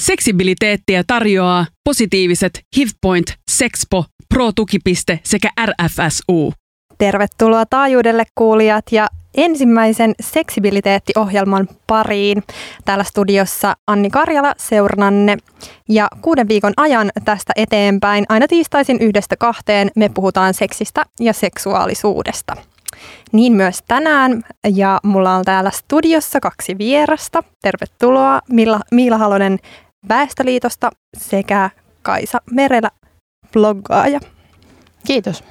[0.00, 6.52] Seksibiliteettiä tarjoaa positiiviset HIVPoint, Sexpo, Pro-tukipiste sekä RFSU.
[6.98, 12.42] Tervetuloa taajuudelle kuulijat ja ensimmäisen seksibiliteettiohjelman pariin.
[12.84, 15.36] Täällä studiossa Anni Karjala seurannanne.
[15.88, 22.56] Ja kuuden viikon ajan tästä eteenpäin, aina tiistaisin yhdestä kahteen, me puhutaan seksistä ja seksuaalisuudesta.
[23.32, 24.42] Niin myös tänään,
[24.74, 27.42] ja mulla on täällä studiossa kaksi vierasta.
[27.62, 29.58] Tervetuloa Milla, Miila Halonen
[30.08, 31.70] Väestöliitosta sekä
[32.02, 32.90] Kaisa Merelä,
[33.52, 34.20] bloggaaja.
[35.06, 35.44] Kiitos.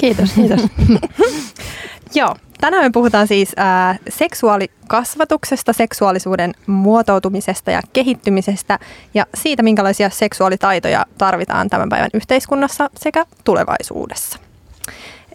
[0.00, 0.60] Kiitos, kiitos.
[2.14, 8.78] Joo, tänään me puhutaan siis ää, seksuaalikasvatuksesta, seksuaalisuuden muotoutumisesta ja kehittymisestä
[9.14, 14.38] ja siitä, minkälaisia seksuaalitaitoja tarvitaan tämän päivän yhteiskunnassa sekä tulevaisuudessa.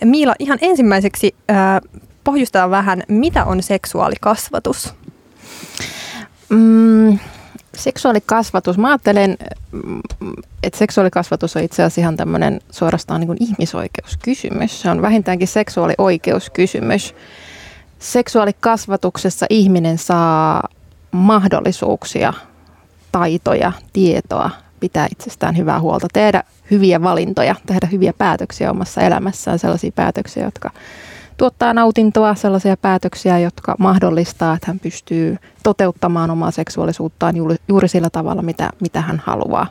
[0.06, 1.82] Miila, ihan ensimmäiseksi ää,
[2.24, 4.94] pohjustetaan vähän, mitä on seksuaalikasvatus?
[6.50, 7.20] Mm,
[7.76, 8.78] seksuaalikasvatus.
[8.78, 9.38] Mä ajattelen,
[10.64, 14.82] että seksuaalikasvatus on itse asiassa ihan tämmöinen suorastaan niin ihmisoikeuskysymys.
[14.82, 17.16] Se on vähintäänkin seksuaalioikeuskysymys.
[18.00, 20.68] Seksuaalikasvatuksessa ihminen saa
[21.12, 22.34] mahdollisuuksia,
[23.12, 24.50] taitoja, tietoa,
[24.80, 30.72] pitää itsestään hyvää huolta, tehdä hyviä valintoja, tehdä hyviä päätöksiä omassa elämässään, sellaisia päätöksiä, jotka
[31.42, 37.36] tuottaa nautintoa, sellaisia päätöksiä, jotka mahdollistaa, että hän pystyy toteuttamaan omaa seksuaalisuuttaan
[37.68, 39.68] juuri, sillä tavalla, mitä, mitä hän haluaa.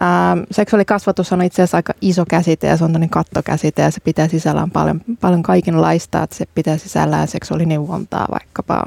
[0.00, 4.00] Ää, seksuaalikasvatus on itse asiassa aika iso käsite ja se on tämmöinen kattokäsite ja se
[4.00, 8.86] pitää sisällään paljon, paljon kaikenlaista, että se pitää sisällään seksuaalineuvontaa, vaikkapa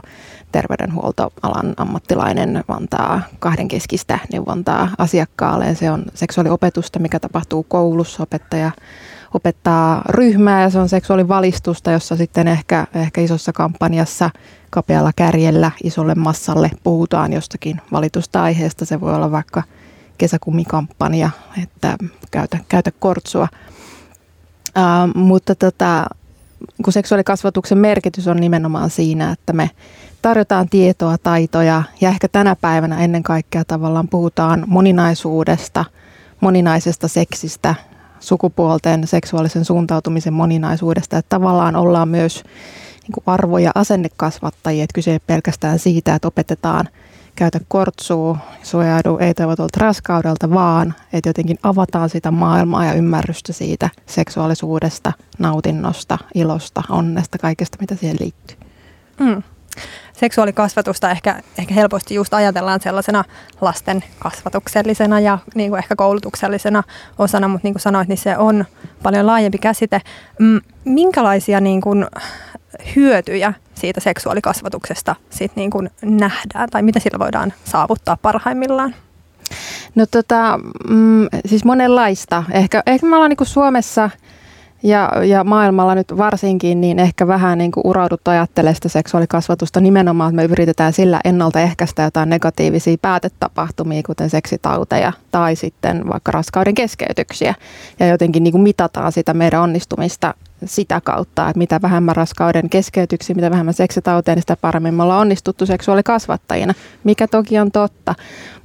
[0.52, 5.76] terveydenhuoltoalan ammattilainen antaa kahdenkeskistä neuvontaa asiakkaalle.
[5.76, 8.72] Se on seksuaaliopetusta, mikä tapahtuu koulussa, opettaja
[9.33, 14.29] opettaa ryhmää ja se on seksuaalivalistusta, jossa sitten ehkä, ehkä isossa kampanjassa
[14.69, 18.85] kapealla kärjellä isolle massalle puhutaan jostakin valitusta aiheesta.
[18.85, 19.63] Se voi olla vaikka
[20.17, 21.29] kesäkumikampanja,
[21.63, 21.97] että
[22.31, 23.47] käytä, käytä kortsua.
[24.77, 26.05] Uh, mutta tota,
[26.83, 29.70] kun seksuaalikasvatuksen merkitys on nimenomaan siinä, että me
[30.21, 35.86] tarjotaan tietoa, taitoja ja ehkä tänä päivänä ennen kaikkea tavallaan puhutaan moninaisuudesta,
[36.41, 37.75] moninaisesta seksistä,
[38.21, 41.17] sukupuolten seksuaalisen suuntautumisen moninaisuudesta.
[41.17, 42.43] Että tavallaan ollaan myös
[43.04, 46.89] niin kuin arvo- ja asennekasvattajia, että kyse ei pelkästään siitä, että opetetaan
[47.36, 53.89] käytä kortsua, suojaudu ei toivotulta raskaudelta, vaan että jotenkin avataan sitä maailmaa ja ymmärrystä siitä
[54.05, 58.58] seksuaalisuudesta, nautinnosta, ilosta, onnesta, kaikesta mitä siihen liittyy.
[59.20, 59.43] Mm
[60.14, 63.23] seksuaalikasvatusta ehkä, ehkä helposti just ajatellaan sellaisena
[63.61, 66.83] lasten kasvatuksellisena ja niin kuin ehkä koulutuksellisena
[67.17, 68.65] osana, mutta niin kuin sanoit, niin se on
[69.04, 70.02] paljon laajempi käsite.
[70.86, 72.05] Minkälaisia niin kuin
[72.95, 78.95] hyötyjä siitä seksuaalikasvatuksesta sit niin kuin nähdään tai mitä sillä voidaan saavuttaa parhaimmillaan?
[79.95, 80.59] No tota,
[80.89, 82.43] mm, siis monenlaista.
[82.52, 84.09] Ehkä, ehkä me ollaan niin Suomessa–
[84.83, 90.30] ja, ja maailmalla nyt varsinkin, niin ehkä vähän niin kuin urauduttu ajattelemaan sitä seksuaalikasvatusta nimenomaan,
[90.30, 97.55] että me yritetään sillä ennaltaehkäistä jotain negatiivisia päätetapahtumia, kuten seksitauteja tai sitten vaikka raskauden keskeytyksiä.
[97.99, 100.33] Ja jotenkin niin kuin mitataan sitä meidän onnistumista
[100.65, 105.21] sitä kautta, että mitä vähemmän raskauden keskeytyksiä, mitä vähemmän seksitauteja, niin sitä paremmin me ollaan
[105.21, 108.15] onnistuttu seksuaalikasvattajina, mikä toki on totta.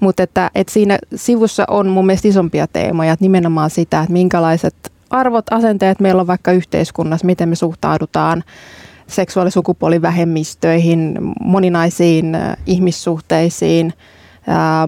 [0.00, 4.93] Mutta että, että siinä sivussa on mun mielestä isompia teemoja, että nimenomaan sitä, että minkälaiset
[5.11, 8.44] arvot, asenteet meillä on vaikka yhteiskunnassa, miten me suhtaudutaan
[9.06, 12.37] seksuaalisukupuolivähemmistöihin, moninaisiin
[12.67, 13.93] ihmissuhteisiin,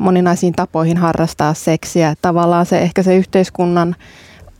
[0.01, 2.15] moninaisiin tapoihin harrastaa seksiä.
[2.23, 3.97] Tavallaan se ehkä se yhteiskunnan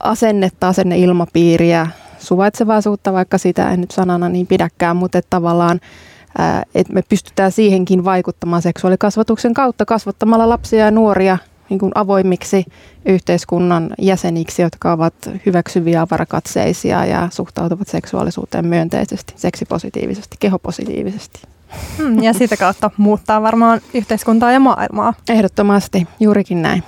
[0.01, 1.87] asennetta, asenneilmapiiriä,
[2.19, 5.81] suvaitsevaisuutta, vaikka sitä en nyt sanana niin pidäkään, mutta että tavallaan
[6.75, 11.39] että me pystytään siihenkin vaikuttamaan seksuaalikasvatuksen kautta kasvattamalla lapsia ja nuoria
[11.71, 12.65] niin kuin avoimiksi
[13.07, 15.15] yhteiskunnan jäseniksi, jotka ovat
[15.47, 21.43] hyväksyviä, avarakatseisia ja suhtautuvat seksuaalisuuteen myönteisesti, seksipositiivisesti, kehopositiivisesti.
[21.99, 25.15] Hmm, ja sitä kautta muuttaa varmaan yhteiskuntaa ja maailmaa.
[25.29, 26.83] Ehdottomasti, juurikin näin.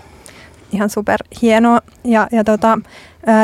[0.72, 1.81] Ihan super hienoa.
[2.05, 2.78] Ja, ja tota,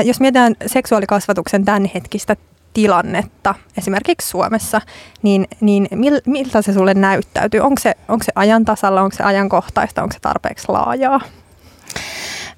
[0.04, 2.36] jos mietitään seksuaalikasvatuksen tämänhetkistä
[2.76, 4.80] tilannetta esimerkiksi Suomessa,
[5.22, 7.60] niin, niin mil, miltä se sulle näyttäytyy?
[7.60, 11.20] Onko se, onko se ajan tasalla, onko se ajankohtaista, onko se tarpeeksi laajaa?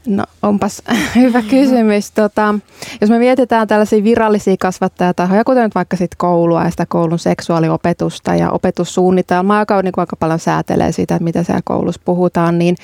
[0.09, 0.83] No onpas
[1.17, 2.11] hyvä kysymys.
[2.11, 2.55] Tota,
[3.01, 8.35] jos me mietitään tällaisia virallisia kasvattajatahoja, kuten nyt vaikka sit koulua ja sitä koulun seksuaaliopetusta
[8.35, 12.59] ja opetussuunnitelmaa, joka on niin kuin aika paljon säätelee siitä, että mitä siellä koulussa puhutaan,
[12.59, 12.77] niin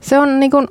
[0.00, 0.68] se on niin kuin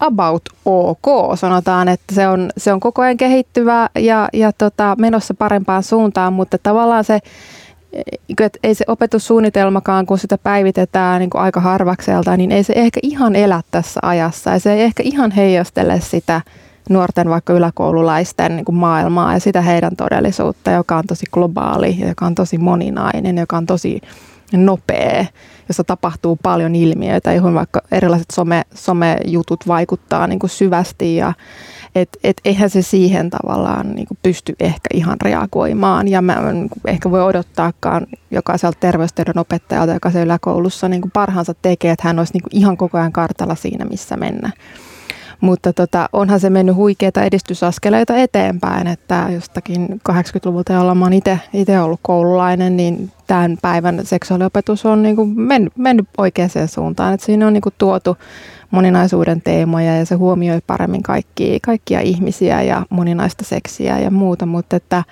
[0.00, 1.06] about ok.
[1.34, 6.32] Sanotaan, että se on, se on koko ajan kehittyvä ja, ja tota, menossa parempaan suuntaan,
[6.32, 7.18] mutta tavallaan se
[8.40, 13.00] että ei se opetussuunnitelmakaan, kun sitä päivitetään niin kuin aika harvakselta, niin ei se ehkä
[13.02, 14.50] ihan elä tässä ajassa.
[14.50, 16.40] Ja se ei ehkä ihan heijastele sitä
[16.90, 22.26] nuorten vaikka yläkoululaisten niin kuin maailmaa ja sitä heidän todellisuutta, joka on tosi globaali, joka
[22.26, 24.00] on tosi moninainen, joka on tosi
[24.52, 25.24] nopea,
[25.68, 31.32] jossa tapahtuu paljon ilmiöitä, johon vaikka erilaiset some, somejutut vaikuttaa niin kuin syvästi ja
[31.94, 36.54] et, et eihän se siihen tavallaan niin kuin pysty ehkä ihan reagoimaan ja mä en
[36.54, 42.08] niin ehkä voi odottaakaan jokaiselta terveystiedon opettajalta, joka se yläkoulussa niin kuin parhaansa tekee, että
[42.08, 44.52] hän olisi niin kuin ihan koko ajan kartalla siinä, missä mennään.
[45.40, 51.80] Mutta tota, onhan se mennyt huikeita edistysaskeleita eteenpäin, että jostakin 80-luvulta, jolla mä oon itse
[51.80, 57.14] ollut koululainen, niin tämän päivän seksuaaliopetus on niin kuin mennyt, mennyt oikeaan suuntaan.
[57.14, 58.16] Että siinä on niin kuin tuotu
[58.70, 64.76] moninaisuuden teemoja ja se huomioi paremmin kaikkia, kaikkia ihmisiä ja moninaista seksiä ja muuta, mutta
[64.76, 65.04] että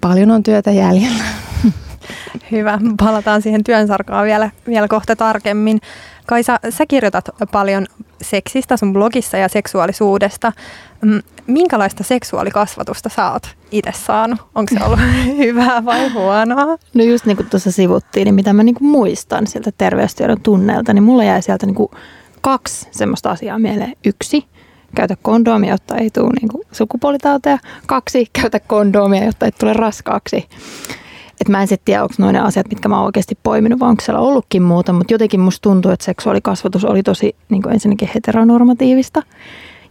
[0.00, 1.24] paljon on työtä jäljellä.
[2.50, 5.80] Hyvä, palataan siihen työnsarkaan vielä, vielä kohta tarkemmin.
[6.26, 7.86] Kaisa, sä kirjoitat paljon
[8.22, 10.52] seksistä sun blogissa ja seksuaalisuudesta.
[11.00, 14.40] Mm, minkälaista seksuaalikasvatusta sä oot itse saanut?
[14.54, 15.00] Onko se ollut
[15.44, 16.78] hyvää vai huonoa?
[16.94, 20.94] No just niin kuin tuossa sivuttiin, niin mitä mä niin kuin muistan sieltä terveystiedon tunneilta,
[20.94, 21.90] niin mulla jäi sieltä niin kuin
[22.40, 23.96] kaksi semmoista asiaa mieleen.
[24.04, 24.46] Yksi,
[24.94, 27.58] käytä kondoomia, jotta ei tule niin kuin sukupuolitauteja.
[27.86, 30.48] Kaksi, käytä kondoomia, jotta ei tule raskaaksi.
[31.40, 33.88] Et mä en sitten tiedä, onko noin ne asiat, mitkä mä oon oikeasti poiminut, vai
[33.88, 38.10] onko siellä ollutkin muuta, mutta jotenkin musta tuntuu, että seksuaalikasvatus oli tosi niin kuin ensinnäkin
[38.14, 39.22] heteronormatiivista.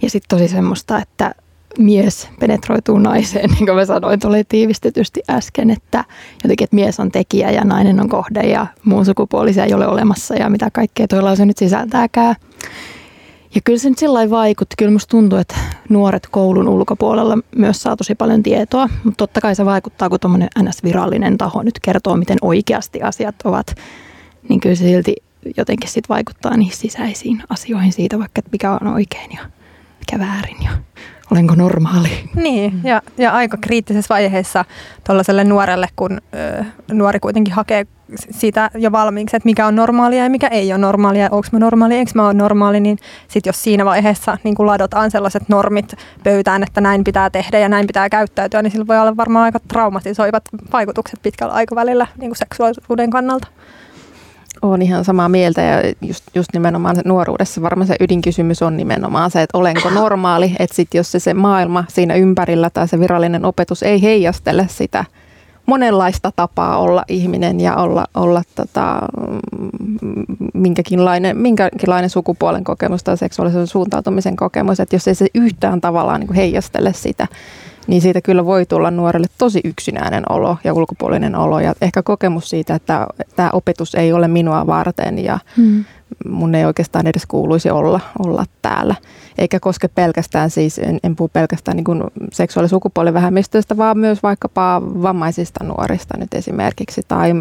[0.01, 1.35] Ja sitten tosi semmoista, että
[1.79, 6.03] mies penetroituu naiseen, niin kuin mä sanoin tuli tiivistetysti äsken, että
[6.43, 10.35] jotenkin, että mies on tekijä ja nainen on kohde ja muun sukupuolisia ei ole olemassa
[10.35, 12.35] ja mitä kaikkea tuo lause nyt sisältääkään.
[13.55, 14.75] Ja kyllä se nyt sillä vaikutti.
[14.77, 15.55] Kyllä musta tuntuu, että
[15.89, 20.49] nuoret koulun ulkopuolella myös saa tosi paljon tietoa, mutta totta kai se vaikuttaa, kun tuommoinen
[20.59, 23.75] NS-virallinen taho nyt kertoo, miten oikeasti asiat ovat,
[24.49, 25.15] niin kyllä se silti
[25.57, 29.41] jotenkin sit vaikuttaa niihin sisäisiin asioihin siitä, vaikka että mikä on oikein ja
[29.99, 30.71] mikä väärin ja
[31.31, 32.09] olenko normaali.
[32.35, 34.65] Niin, ja, ja aika kriittisessä vaiheessa
[35.07, 36.21] tuollaiselle nuorelle, kun
[36.59, 40.77] ö, nuori kuitenkin hakee sitä jo valmiiksi, että mikä on normaalia ja mikä ei ole
[40.77, 42.97] normaalia, onko mä normaali, eikö mä ole normaali, niin
[43.27, 45.93] sitten jos siinä vaiheessa niin kun ladotaan sellaiset normit
[46.23, 49.59] pöytään, että näin pitää tehdä ja näin pitää käyttäytyä, niin sillä voi olla varmaan aika
[49.67, 50.43] traumatisoivat
[50.73, 53.47] vaikutukset pitkällä aikavälillä niin seksuaalisuuden kannalta.
[54.61, 59.41] Olen ihan samaa mieltä ja just, just nimenomaan nuoruudessa varmaan se ydinkysymys on nimenomaan se,
[59.41, 63.83] että olenko normaali, että sitten jos se, se maailma siinä ympärillä tai se virallinen opetus
[63.83, 65.05] ei heijastele sitä
[65.71, 68.99] monenlaista tapaa olla ihminen ja olla, olla tota,
[70.53, 76.33] minkäkinlainen, minkäkinlainen sukupuolen kokemus tai seksuaalisen suuntautumisen kokemus, että jos ei se yhtään tavallaan niin
[76.33, 77.27] heijastele sitä,
[77.87, 82.49] niin siitä kyllä voi tulla nuorelle tosi yksinäinen olo ja ulkopuolinen olo ja ehkä kokemus
[82.49, 85.85] siitä, että tämä opetus ei ole minua varten ja hmm.
[86.29, 88.95] mun ei oikeastaan edes kuuluisi olla, olla täällä.
[89.37, 94.81] Eikä koske pelkästään siis, en, en puhu pelkästään niin seksuaali- ja sukupuolivähemmistöistä, vaan myös vaikkapa
[94.83, 97.31] vammaisista nuorista nyt esimerkiksi tai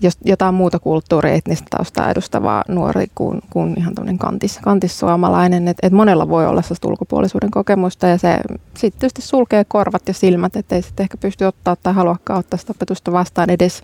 [0.00, 5.68] jos jotain muuta kulttuuria, etnistä taustaa edustavaa nuori kuin, kuin ihan tämmöinen kantis, kantissuomalainen.
[5.68, 8.40] Että et monella voi olla sellaista ulkopuolisuuden kokemusta ja se
[8.76, 12.72] sitten tietysti sulkee korvat ja silmät, ettei sitten ehkä pysty ottaa tai haluakaan ottaa sitä
[12.76, 13.82] opetusta vastaan edes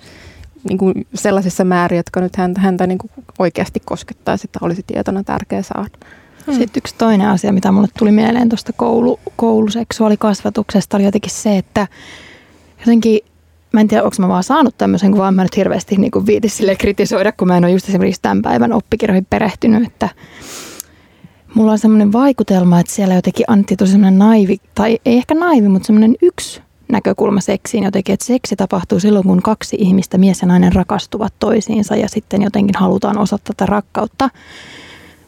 [0.69, 5.25] niin kuin sellaisissa määrin, jotka nyt häntä, häntä niin kuin oikeasti koskettaa, sitä olisi tietona
[5.25, 5.99] tärkeä saada.
[6.47, 6.55] Hmm.
[6.55, 11.87] Sitten yksi toinen asia, mitä mulle tuli mieleen tuosta koulu, kouluseksuaalikasvatuksesta, oli jotenkin se, että
[12.79, 13.21] jotenkin
[13.77, 16.57] mä en tiedä, onko mä vaan saanut tämmöisen kuvan, mä nyt hirveästi niin kuin viitis
[16.57, 20.09] sille kritisoida, kun mä en ole just esimerkiksi tämän päivän oppikirjoihin perehtynyt, että
[21.55, 25.69] mulla on semmoinen vaikutelma, että siellä jotenkin Antti tosi semmoinen naivi, tai ei ehkä naivi,
[25.69, 30.49] mutta semmoinen yksi näkökulma seksiin jotenkin, että seksi tapahtuu silloin, kun kaksi ihmistä, mies ja
[30.49, 34.31] nainen, rakastuvat toisiinsa ja sitten jotenkin halutaan osata tätä rakkautta.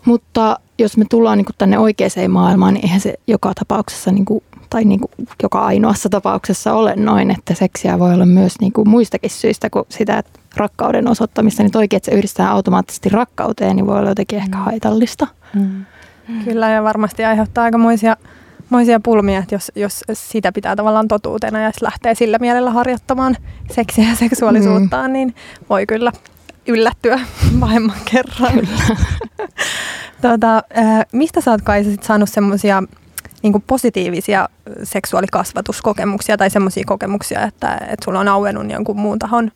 [0.04, 4.42] Mutta jos me tullaan niin tänne oikeaan maailmaan, niin eihän se joka tapauksessa niin kuin
[4.70, 5.10] tai niin kuin
[5.42, 9.84] joka ainoassa tapauksessa ole noin, että seksiä voi olla myös niin kuin muistakin syistä kuin
[9.88, 14.38] sitä että rakkauden osoittamista, niin toikin, että se yhdistää automaattisesti rakkauteen, niin voi olla jotenkin
[14.38, 14.64] ehkä mm.
[14.64, 15.26] haitallista.
[15.54, 15.84] Mm.
[16.44, 18.16] Kyllä, ja varmasti aiheuttaa aikamoisia
[18.70, 23.36] moisia pulmia, että jos, jos sitä pitää tavallaan totuutena ja lähtee sillä mielellä harjoittamaan
[23.70, 25.12] seksiä ja seksuaalisuuttaan, mm.
[25.12, 25.34] niin
[25.70, 26.12] voi kyllä
[26.66, 27.20] yllättyä
[27.60, 28.52] pahemman kerran.
[28.52, 28.96] Kyllä.
[30.22, 32.82] tota, äh, mistä sä oot kai saanut semmoisia
[33.42, 34.48] niin kuin positiivisia
[34.82, 39.50] seksuaalikasvatuskokemuksia tai semmoisia kokemuksia, että, että sulla on auennut jonkun muun tahon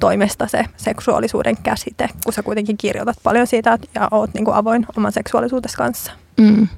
[0.00, 4.86] toimesta se seksuaalisuuden käsite, kun sä kuitenkin kirjoitat paljon siitä ja oot niin kuin avoin
[4.96, 6.12] oman seksuaalisuutesi kanssa?
[6.40, 6.68] Mm.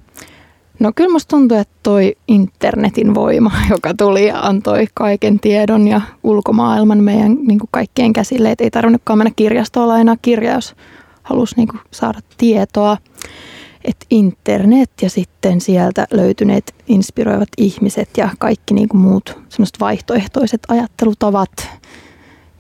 [0.79, 6.01] No kyllä musta tuntuu, että toi internetin voima, joka tuli ja antoi kaiken tiedon ja
[6.23, 10.75] ulkomaailman meidän niin kuin kaikkien käsille, että ei tarvinnutkaan mennä kirjastoon lainaa kirja, jos
[11.23, 12.97] halusi niin kuin saada tietoa.
[13.87, 20.61] Että internet ja sitten sieltä löytyneet inspiroivat ihmiset ja kaikki niin kuin muut semmoiset vaihtoehtoiset
[20.69, 21.50] ajattelutavat.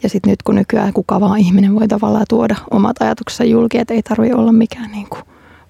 [0.02, 3.94] Ja sitten nyt kun nykyään kuka vaan ihminen voi tavallaan tuoda omat ajatuksensa julki, että
[3.94, 5.22] ei tarvitse olla mikään niin kuin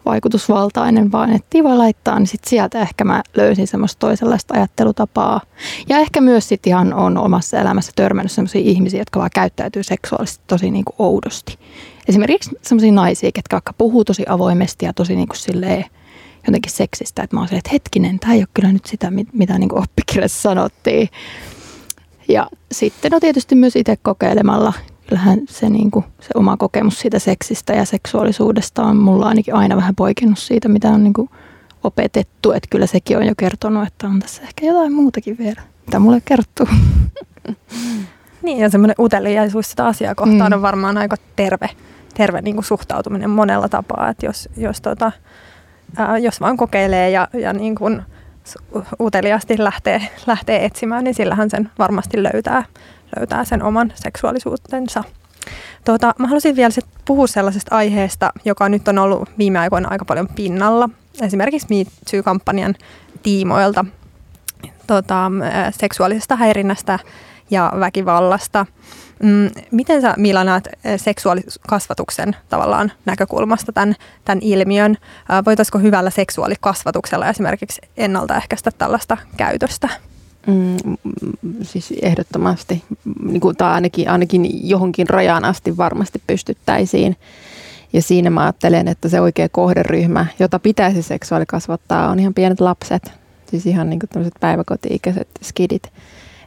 [0.06, 5.40] vaikutusvaltainen, vaan nettiin voi laittaa, niin sit sieltä ehkä mä löysin semmoista toisenlaista ajattelutapaa.
[5.88, 10.44] Ja ehkä myös sit ihan on omassa elämässä törmännyt semmoisia ihmisiä, jotka vaan käyttäytyy seksuaalisesti
[10.46, 11.58] tosi niin kuin oudosti.
[12.08, 15.84] Esimerkiksi semmoisia naisia, jotka vaikka puhuu tosi avoimesti ja tosi niin kuin silleen
[16.46, 19.58] jotenkin seksistä, että mä oon silleen, että hetkinen, tämä ei ole kyllä nyt sitä, mitä
[19.58, 21.08] niin kuin oppikirjassa sanottiin.
[22.28, 24.72] Ja sitten no tietysti myös itse kokeilemalla
[25.06, 29.76] kyllähän se, niin kuin, se oma kokemus siitä seksistä ja seksuaalisuudesta on mulla ainakin aina
[29.76, 31.30] vähän poikennut siitä, mitä on niin kuin
[31.84, 32.52] opetettu.
[32.52, 36.22] Että kyllä sekin on jo kertonut, että on tässä ehkä jotain muutakin vielä, mitä mulle
[36.24, 36.66] kertoo.
[38.42, 40.56] Niin ja semmoinen uteliaisuus sitä asiaa kohtaan mm.
[40.56, 41.68] on varmaan aika terve,
[42.16, 44.08] terve niin kuin suhtautuminen monella tapaa.
[44.08, 45.12] Että jos, jos, tota,
[45.96, 48.02] ää, jos vaan kokeilee ja, ja niin kuin
[49.00, 52.64] uteliaasti lähtee, lähtee etsimään, niin sillähän sen varmasti löytää,
[53.16, 55.04] löytää sen oman seksuaalisuutensa.
[55.84, 60.04] Tuota, mä haluaisin vielä sit puhua sellaisesta aiheesta, joka nyt on ollut viime aikoina aika
[60.04, 60.88] paljon pinnalla.
[61.20, 61.66] Esimerkiksi
[62.12, 62.74] Me kampanjan
[63.22, 63.84] tiimoilta
[64.86, 65.30] tuota,
[65.70, 66.98] seksuaalisesta häirinnästä
[67.50, 68.66] ja väkivallasta.
[69.22, 73.94] Mm, miten sä Mila näet seksuaalikasvatuksen tavallaan näkökulmasta tämän,
[74.24, 74.96] tämän ilmiön?
[75.46, 79.88] Voitaisiko hyvällä seksuaalikasvatuksella esimerkiksi ennaltaehkäistä tällaista käytöstä?
[80.46, 80.96] Mm,
[81.62, 82.84] siis ehdottomasti,
[83.22, 87.16] niin kuin, tai ainakin, ainakin johonkin rajaan asti varmasti pystyttäisiin.
[87.92, 93.12] Ja siinä mä ajattelen, että se oikea kohderyhmä, jota pitäisi seksuaalikasvattaa, on ihan pienet lapset.
[93.50, 95.82] Siis ihan niin tämmöiset päiväkoti-ikäiset skidit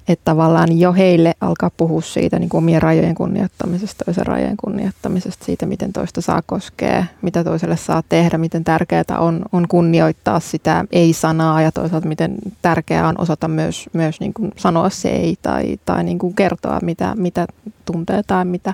[0.10, 5.46] että tavallaan jo heille alkaa puhua siitä niin kuin omien rajojen kunnioittamisesta, toisen rajojen kunnioittamisesta,
[5.46, 10.86] siitä miten toista saa koskea, mitä toiselle saa tehdä, miten tärkeää on, on kunnioittaa sitä
[10.92, 15.80] ei-sanaa ja toisaalta miten tärkeää on osata myös, myös niin kuin sanoa se ei tai,
[15.86, 17.48] tai niin kuin kertoa, mitä, mitä
[17.86, 18.74] tuntee tai mitä,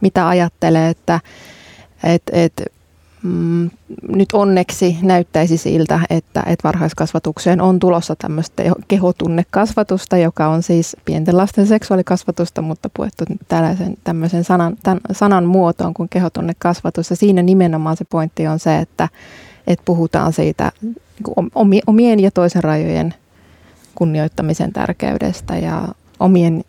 [0.00, 1.20] mitä ajattelee, että
[2.04, 2.52] et, et,
[3.22, 3.70] mm,
[4.08, 11.36] nyt onneksi näyttäisi siltä, että, että varhaiskasvatukseen on tulossa tämmöistä kehotunnekasvatusta, joka on siis pienten
[11.36, 17.10] lasten seksuaalikasvatusta, mutta puettu tällaisen tämmöisen sanan, tämän sanan muotoon kuin kehotunnekasvatus.
[17.10, 19.08] Ja siinä nimenomaan se pointti on se, että,
[19.66, 20.72] että puhutaan siitä
[21.68, 23.14] niin omien ja toisen rajojen
[23.94, 25.88] kunnioittamisen tärkeydestä ja
[26.20, 26.64] omien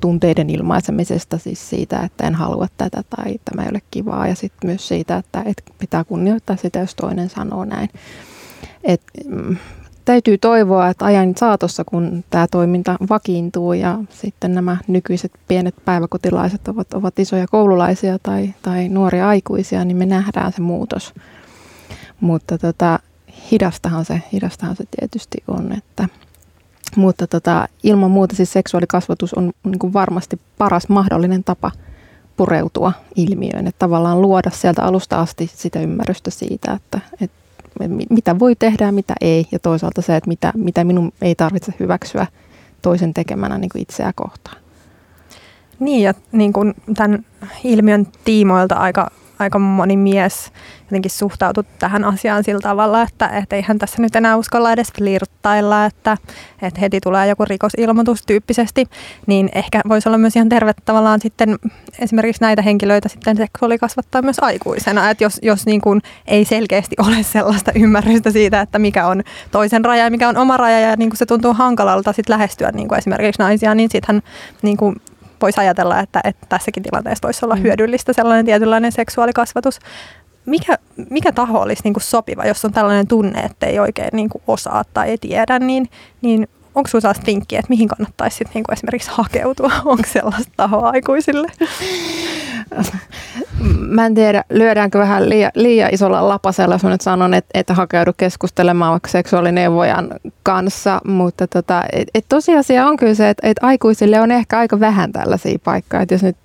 [0.00, 4.70] tunteiden ilmaisemisesta, siis siitä, että en halua tätä tai tämä ei ole kivaa ja sitten
[4.70, 7.88] myös siitä, että, että pitää kunnioittaa sitä, jos toinen sanoo näin.
[8.84, 9.56] Et, mm,
[10.04, 16.68] täytyy toivoa, että ajan saatossa, kun tämä toiminta vakiintuu ja sitten nämä nykyiset pienet päiväkotilaiset
[16.68, 21.14] ovat, ovat isoja koululaisia tai, tai nuoria aikuisia, niin me nähdään se muutos.
[22.20, 22.98] Mutta tota,
[23.50, 26.08] hidastahan se, hidastahan se tietysti on, että–
[26.96, 31.70] mutta tota, ilman muuta siis seksuaalikasvatus on niin kuin varmasti paras mahdollinen tapa
[32.36, 33.66] pureutua ilmiöön.
[33.66, 37.36] Että tavallaan luoda sieltä alusta asti sitä ymmärrystä siitä, että, että
[38.10, 39.46] mitä voi tehdä ja mitä ei.
[39.52, 42.26] Ja toisaalta se, että mitä, mitä minun ei tarvitse hyväksyä
[42.82, 44.56] toisen tekemänä niin kuin itseä kohtaan.
[45.78, 47.26] Niin ja niin kuin tämän
[47.64, 50.52] ilmiön tiimoilta aika aika moni mies
[50.84, 55.84] jotenkin suhtautu tähän asiaan sillä tavalla, että et eihän tässä nyt enää uskalla edes flirttailla,
[55.86, 56.16] että,
[56.62, 58.86] että heti tulee joku rikosilmoitus tyyppisesti,
[59.26, 61.58] niin ehkä voisi olla myös ihan tervettä tavallaan sitten
[61.98, 67.22] esimerkiksi näitä henkilöitä sitten seksuaalikasvattaa myös aikuisena, että jos, jos niin kuin ei selkeästi ole
[67.22, 71.10] sellaista ymmärrystä siitä, että mikä on toisen raja ja mikä on oma raja ja niin
[71.10, 74.22] kuin se tuntuu hankalalta sitten lähestyä niin kuin esimerkiksi naisia, niin sittenhän
[74.62, 74.96] niin kuin
[75.44, 77.62] voisi ajatella, että, että tässäkin tilanteessa voisi olla mm.
[77.62, 79.78] hyödyllistä sellainen tietynlainen seksuaalikasvatus.
[80.46, 80.78] Mikä,
[81.10, 84.42] mikä taho olisi niin kuin sopiva, jos on tällainen tunne, että ei oikein niin kuin
[84.46, 85.88] osaa tai ei tiedä, niin,
[86.22, 89.72] niin onko sinulla sellaista vinkkiä, että mihin kannattaisi sit niin kuin esimerkiksi hakeutua?
[89.84, 91.48] Onko sellaista tahoa aikuisille?
[93.78, 97.74] Mä en tiedä, lyödäänkö vähän liian, liian isolla lapasella, jos mä nyt sanon, että, että
[97.74, 100.10] hakeudu keskustelemaan vaikka seksuaalineuvojan
[100.42, 104.80] kanssa, mutta tota, et, et tosiasia on kyllä se, että et aikuisille on ehkä aika
[104.80, 106.36] vähän tällaisia paikkoja, että jos nyt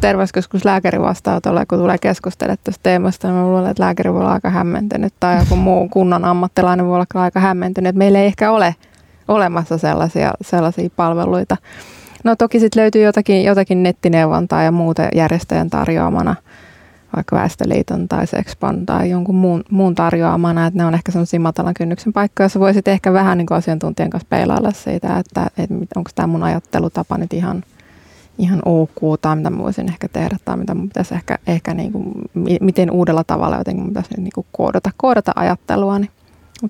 [0.00, 4.50] terveyskeskus lääkäri vastaanotolle, kun tulee keskustella tästä teemasta, niin luulen, että lääkäri voi olla aika
[4.50, 7.96] hämmentynyt tai joku muu kunnan ammattilainen voi olla aika hämmentynyt.
[7.96, 8.74] Meillä ei ehkä ole
[9.28, 11.56] olemassa sellaisia, sellaisia palveluita.
[12.24, 16.36] No toki sitten löytyy jotakin, jotakin nettineuvontaa ja muuta järjestäjän tarjoamana,
[17.16, 21.74] vaikka Väestöliiton tai Sexpon tai jonkun muun, muun tarjoamana, että ne on ehkä sellaisia matalan
[21.74, 26.26] kynnyksen paikkoja, joissa voisit ehkä vähän niin asiantuntijan kanssa peilailla siitä, että, että onko tämä
[26.26, 27.64] mun ajattelutapa nyt ihan,
[28.38, 31.92] ihan ok, tai mitä mä voisin ehkä tehdä, tai mitä mun pitäisi ehkä, ehkä niin
[31.92, 32.12] kuin,
[32.60, 36.10] miten uudella tavalla jotenkin mun pitäisi niin kuin koodata, koodata ajattelua, niin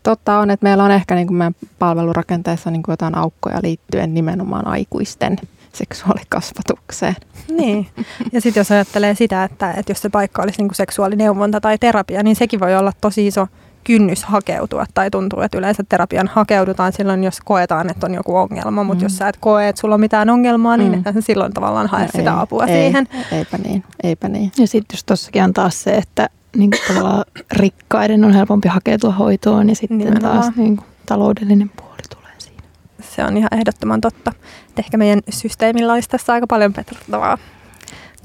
[0.02, 4.14] totta on, että meillä on ehkä niin kuin meidän palvelurakenteessa niin kuin jotain aukkoja liittyen
[4.14, 5.36] nimenomaan aikuisten
[5.72, 7.16] seksuaalikasvatukseen.
[7.48, 7.86] Niin.
[8.32, 11.78] Ja sitten jos ajattelee sitä, että, että jos se paikka olisi niin kuin seksuaalineuvonta tai
[11.78, 13.46] terapia, niin sekin voi olla tosi iso
[13.84, 14.86] kynnys hakeutua.
[14.94, 18.84] Tai tuntuu, että yleensä terapian hakeudutaan silloin, jos koetaan, että on joku ongelma.
[18.84, 19.04] Mutta mm.
[19.04, 21.20] jos sä et koe, että sulla on mitään ongelmaa, niin mm.
[21.20, 23.08] silloin tavallaan hae no sitä ei, apua ei, siihen.
[23.32, 24.52] Eipä niin, eipä niin.
[24.58, 29.12] Ja sitten just tossakin on taas se, että niin kuin tavallaan rikkaiden on helpompi hakeutua
[29.12, 30.40] hoitoon ja sitten Nimenomaan.
[30.42, 32.62] taas niin kuin taloudellinen puoli tulee siinä.
[33.00, 34.32] Se on ihan ehdottoman totta.
[34.70, 37.38] Et ehkä meidän systeemillä olisi tässä aika paljon petrattavaa.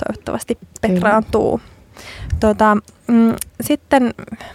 [0.05, 1.62] Toivottavasti petraantuu.
[2.40, 4.14] Tota, mm, sitten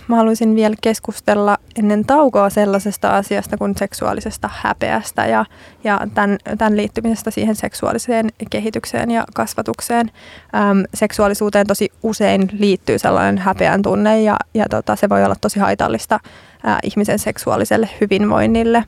[0.09, 5.45] mä haluaisin vielä keskustella ennen taukoa sellaisesta asiasta kuin seksuaalisesta häpeästä ja,
[5.85, 10.11] ja tämän, tämän liittymisestä siihen seksuaaliseen kehitykseen ja kasvatukseen.
[10.55, 15.61] Äm, seksuaalisuuteen tosi usein liittyy sellainen häpeän tunne ja, ja tota, se voi olla tosi
[15.61, 16.21] haitallista
[16.65, 18.85] ää, ihmisen seksuaaliselle hyvinvoinnille.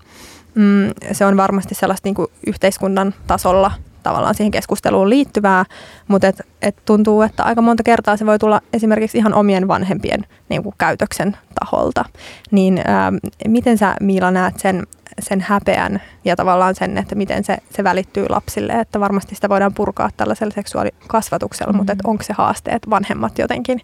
[0.55, 3.71] Mm, se on varmasti sellaista niin kuin yhteiskunnan tasolla
[4.03, 5.65] tavallaan siihen keskusteluun liittyvää,
[6.09, 10.27] mutta et, et tuntuu, että aika monta kertaa se voi tulla esimerkiksi ihan omien vanhempien
[10.49, 12.05] niin kuin käytöksen taholta.
[12.51, 13.17] Niin ää, ähm,
[13.49, 14.87] miten sä Miila näet sen,
[15.21, 19.75] sen häpeän ja tavallaan sen, että miten se, se välittyy lapsille, että varmasti sitä voidaan
[19.75, 21.79] purkaa tällaisella seksuaalikasvatuksella, mm-hmm.
[21.79, 23.81] mutta onko se haaste, että vanhemmat jotenkin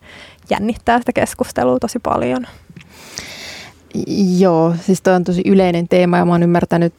[0.51, 2.47] jännittää sitä keskustelua tosi paljon?
[4.39, 6.95] Joo, siis toi on tosi yleinen teema ja mä oon ymmärtänyt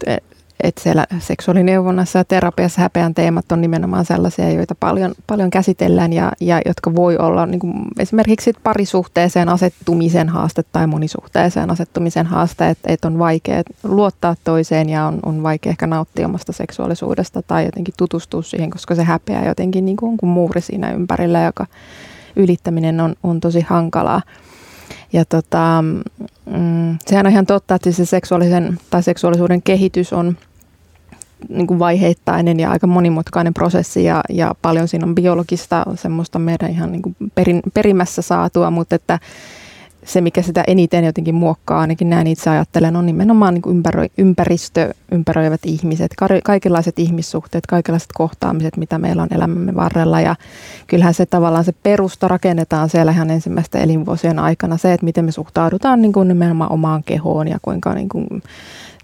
[0.63, 6.32] että siellä seksuaalineuvonnassa ja terapiassa häpeän teemat on nimenomaan sellaisia, joita paljon, paljon käsitellään ja,
[6.39, 12.94] ja jotka voi olla niin kuin esimerkiksi parisuhteeseen asettumisen haaste tai monisuhteeseen asettumisen haaste, että,
[12.94, 17.94] että on vaikea luottaa toiseen ja on, on vaikea ehkä nauttia omasta seksuaalisuudesta tai jotenkin
[17.98, 21.66] tutustua siihen, koska se häpeä jotenkin niin kuin, kuin muuri siinä ympärillä, joka
[22.36, 24.22] ylittäminen on, on tosi hankalaa.
[25.13, 25.84] Ja tota,
[26.46, 30.38] mm, sehän on ihan totta, että se seksuaalisen tai seksuaalisuuden kehitys on–
[31.50, 36.72] niin kuin vaiheittainen ja aika monimutkainen prosessi ja, ja paljon siinä on biologista semmoista meidän
[36.72, 39.20] ihan niin kuin perin, perimässä saatua, mutta että
[40.06, 43.84] se, mikä sitä eniten jotenkin muokkaa, ainakin näin itse ajattelen, on nimenomaan niin kuin
[44.18, 46.12] ympäristö, ympäröivät ihmiset,
[46.44, 50.22] kaikenlaiset ihmissuhteet, kaikenlaiset kohtaamiset, mitä meillä on elämämme varrella.
[50.22, 50.36] Ja
[50.88, 55.32] kyllähän se tavallaan se perusta rakennetaan siellä ihan ensimmäisten elinvuosien aikana, se, että miten me
[55.32, 58.28] suhtaudutaan niin kuin nimenomaan omaan kehoon ja kuinka niin kuin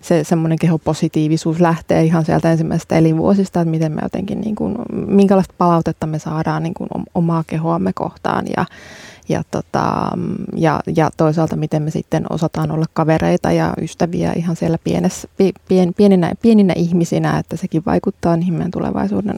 [0.01, 4.75] se semmoinen kehopositiivisuus lähtee ihan sieltä ensimmäisestä elinvuosista, että miten me jotenkin, niin kuin,
[5.08, 8.65] minkälaista palautetta me saadaan niin kuin omaa kehoamme kohtaan ja,
[9.29, 10.12] ja, tota,
[10.55, 15.27] ja, ja toisaalta miten me sitten osataan olla kavereita ja ystäviä ihan siellä pienessä,
[15.67, 19.38] pien, pieninä, pieninä ihmisinä, että sekin vaikuttaa niihin meidän tulevaisuuden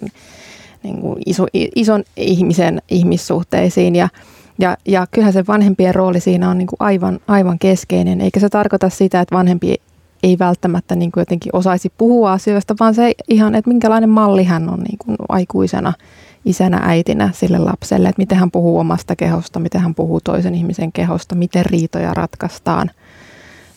[0.83, 4.09] niin kuin iso, ison ihmisen ihmissuhteisiin ja
[4.59, 8.49] ja, ja kyllähän se vanhempien rooli siinä on niin kuin aivan, aivan keskeinen, eikä se
[8.49, 9.75] tarkoita sitä, että vanhempi
[10.27, 14.69] ei välttämättä niin kuin jotenkin osaisi puhua asioista, vaan se ihan, että minkälainen malli hän
[14.69, 15.93] on niin kuin aikuisena
[16.45, 20.91] isänä, äitinä sille lapselle, että miten hän puhuu omasta kehosta, miten hän puhuu toisen ihmisen
[20.91, 22.91] kehosta, miten riitoja ratkaistaan,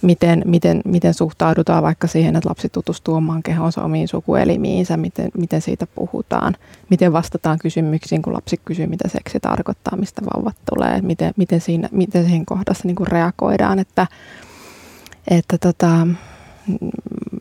[0.03, 5.61] miten, miten, miten suhtaudutaan vaikka siihen, että lapsi tutustuu omaan kehonsa, omiin sukuelimiinsä, miten, miten
[5.61, 6.57] siitä puhutaan,
[6.91, 11.89] miten vastataan kysymyksiin, kun lapsi kysyy, mitä seksi tarkoittaa, mistä vauvat tulee, miten, miten, siinä,
[11.93, 14.07] miten siihen kohdassa niin kuin reagoidaan, että,
[15.29, 16.07] että tota,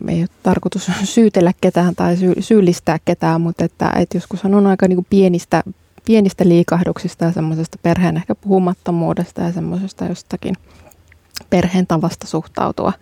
[0.08, 4.98] ei ole tarkoitus syytellä ketään tai syyllistää ketään, mutta että, että joskus on aika niin
[4.98, 5.64] kuin pienistä,
[6.06, 10.56] pienistä liikahduksista ja semmoisesta perheen ehkä puhumattomuudesta ja semmoisesta jostakin
[11.50, 12.94] perheen tavasta suhtautua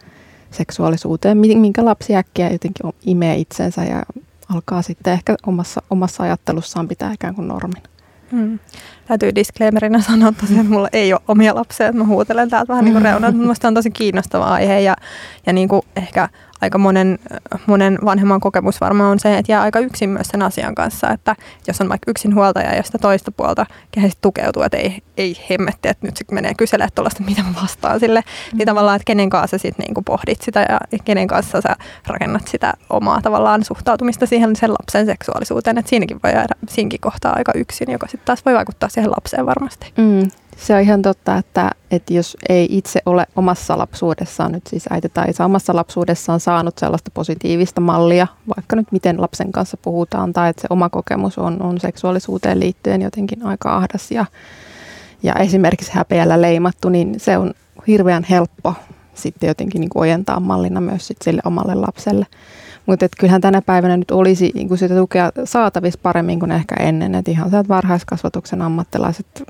[0.52, 4.04] seksuaalisuuteen, minkä lapsi äkkiä jotenkin imee itsensä ja
[4.50, 7.84] alkaa sitten ehkä omassa, omassa ajattelussaan pitää ikään kuin normin.
[8.32, 8.60] Hmm.
[9.08, 12.86] Täytyy disclaimerina sanoa tosiaan, että mulla ei ole omia lapsia, että mä huutelen täältä vähän
[12.86, 13.36] niin kuin reunat.
[13.36, 14.96] Mielestäni on tosi kiinnostava aihe ja,
[15.46, 16.30] ja niin kuin ehkä
[16.62, 17.20] aika monen,
[17.66, 21.36] monen vanhemman kokemus varmaan on se, että jää aika yksin myös sen asian kanssa, että
[21.68, 25.90] jos on vaikka yksin huoltaja ja sitä toista puolta, kehen tukeutuu, että ei, ei hemmetti,
[25.90, 28.58] että nyt se menee kyselemään tuollaista, mitä mä vastaan sille, mm.
[28.58, 31.76] niin tavallaan, että kenen kanssa sä sitten niin pohdit sitä ja kenen kanssa sä
[32.08, 37.34] rakennat sitä omaa tavallaan suhtautumista siihen sen lapsen seksuaalisuuteen, että siinäkin voi jäädä siinkin kohtaa
[37.36, 39.94] aika yksin, joka sitten taas voi vaikuttaa siihen lapseen varmasti.
[39.98, 40.30] Mm.
[40.58, 45.10] Se on ihan totta, että, että jos ei itse ole omassa lapsuudessaan, nyt siis äiti
[45.10, 50.50] tai isä omassa lapsuudessaan saanut sellaista positiivista mallia, vaikka nyt miten lapsen kanssa puhutaan, tai
[50.50, 54.26] että se oma kokemus on, on seksuaalisuuteen liittyen jotenkin aika ahdas ja,
[55.24, 57.54] ja esimerkiksi häpeällä leimattu, niin se on
[57.88, 58.74] hirveän helppo
[59.14, 62.26] sitten jotenkin niin kuin ojentaa mallina myös sit sille omalle lapselle.
[62.88, 67.16] Mutta kyllähän tänä päivänä nyt olisi niin kuin sitä tukea saatavissa paremmin kuin ehkä ennen.
[67.16, 69.44] Että ihan sieltä varhaiskasvatuksen ammattilaiset,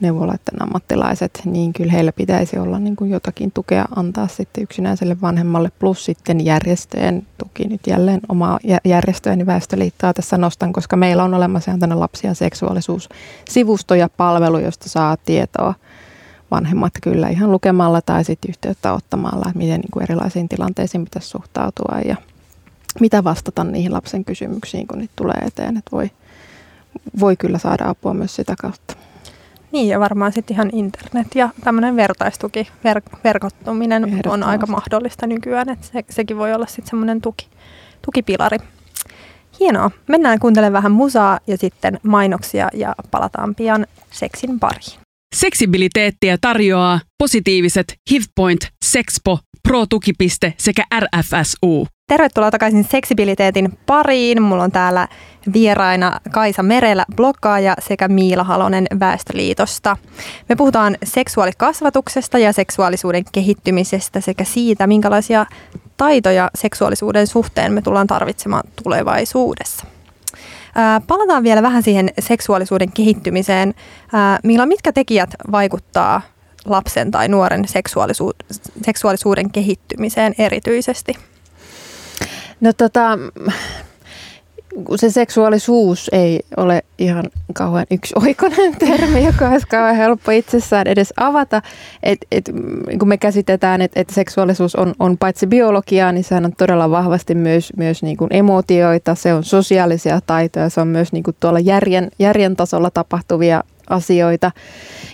[0.00, 5.70] neuvoloiden ammattilaiset, niin kyllä heillä pitäisi olla niin kuin jotakin tukea antaa sitten yksinäiselle vanhemmalle.
[5.78, 11.70] Plus sitten järjestöjen tuki nyt jälleen omaa järjestöjeni Väestöliittoa tässä nostan, koska meillä on olemassa
[11.70, 15.74] ihan tänne lapsia seksuaalisuussivusto ja palvelu, josta saa tietoa
[16.50, 21.28] vanhemmat kyllä ihan lukemalla tai sitten yhteyttä ottamalla, että miten niin kuin erilaisiin tilanteisiin pitäisi
[21.28, 22.16] suhtautua ja
[23.00, 25.76] mitä vastata niihin lapsen kysymyksiin, kun niitä tulee eteen.
[25.76, 26.10] Että voi,
[27.20, 28.96] voi kyllä saada apua myös sitä kautta.
[29.72, 35.68] Niin ja varmaan sitten ihan internet ja tämmöinen vertaistuki, ver- verkottuminen on aika mahdollista nykyään,
[35.68, 37.48] että se, sekin voi olla sitten semmoinen tuki,
[38.04, 38.58] tukipilari.
[39.60, 39.90] Hienoa.
[40.08, 45.00] Mennään kuuntelemaan vähän musaa ja sitten mainoksia ja palataan pian seksin pariin.
[45.36, 51.86] Seksibiliteettiä tarjoaa positiiviset HIVPoint, Sexpo, Pro-tukipiste sekä RFSU.
[52.10, 54.42] Tervetuloa takaisin seksibiliteetin pariin.
[54.42, 55.08] Mulla on täällä
[55.52, 59.96] vieraina Kaisa Merellä, blokkaaja sekä Miila Halonen Väestöliitosta.
[60.48, 65.46] Me puhutaan seksuaalikasvatuksesta ja seksuaalisuuden kehittymisestä sekä siitä, minkälaisia
[65.96, 69.86] taitoja seksuaalisuuden suhteen me tullaan tarvitsemaan tulevaisuudessa.
[71.06, 73.74] Palataan vielä vähän siihen seksuaalisuuden kehittymiseen.
[74.44, 76.22] Millä mitkä tekijät vaikuttaa
[76.64, 77.64] lapsen tai nuoren
[78.82, 81.29] seksuaalisuuden kehittymiseen erityisesti?
[82.60, 83.18] No tota,
[84.96, 91.62] se seksuaalisuus ei ole ihan kauhean yksioikoinen termi, joka olisi kauhean helppo itsessään edes avata.
[92.02, 92.50] Et, et,
[92.98, 97.34] kun me käsitetään, että et seksuaalisuus on, on paitsi biologiaa, niin sehän on todella vahvasti
[97.34, 101.60] myös, myös niin kuin emotioita, se on sosiaalisia taitoja, se on myös niin kuin tuolla
[101.60, 104.50] järjen, järjen tasolla tapahtuvia asioita,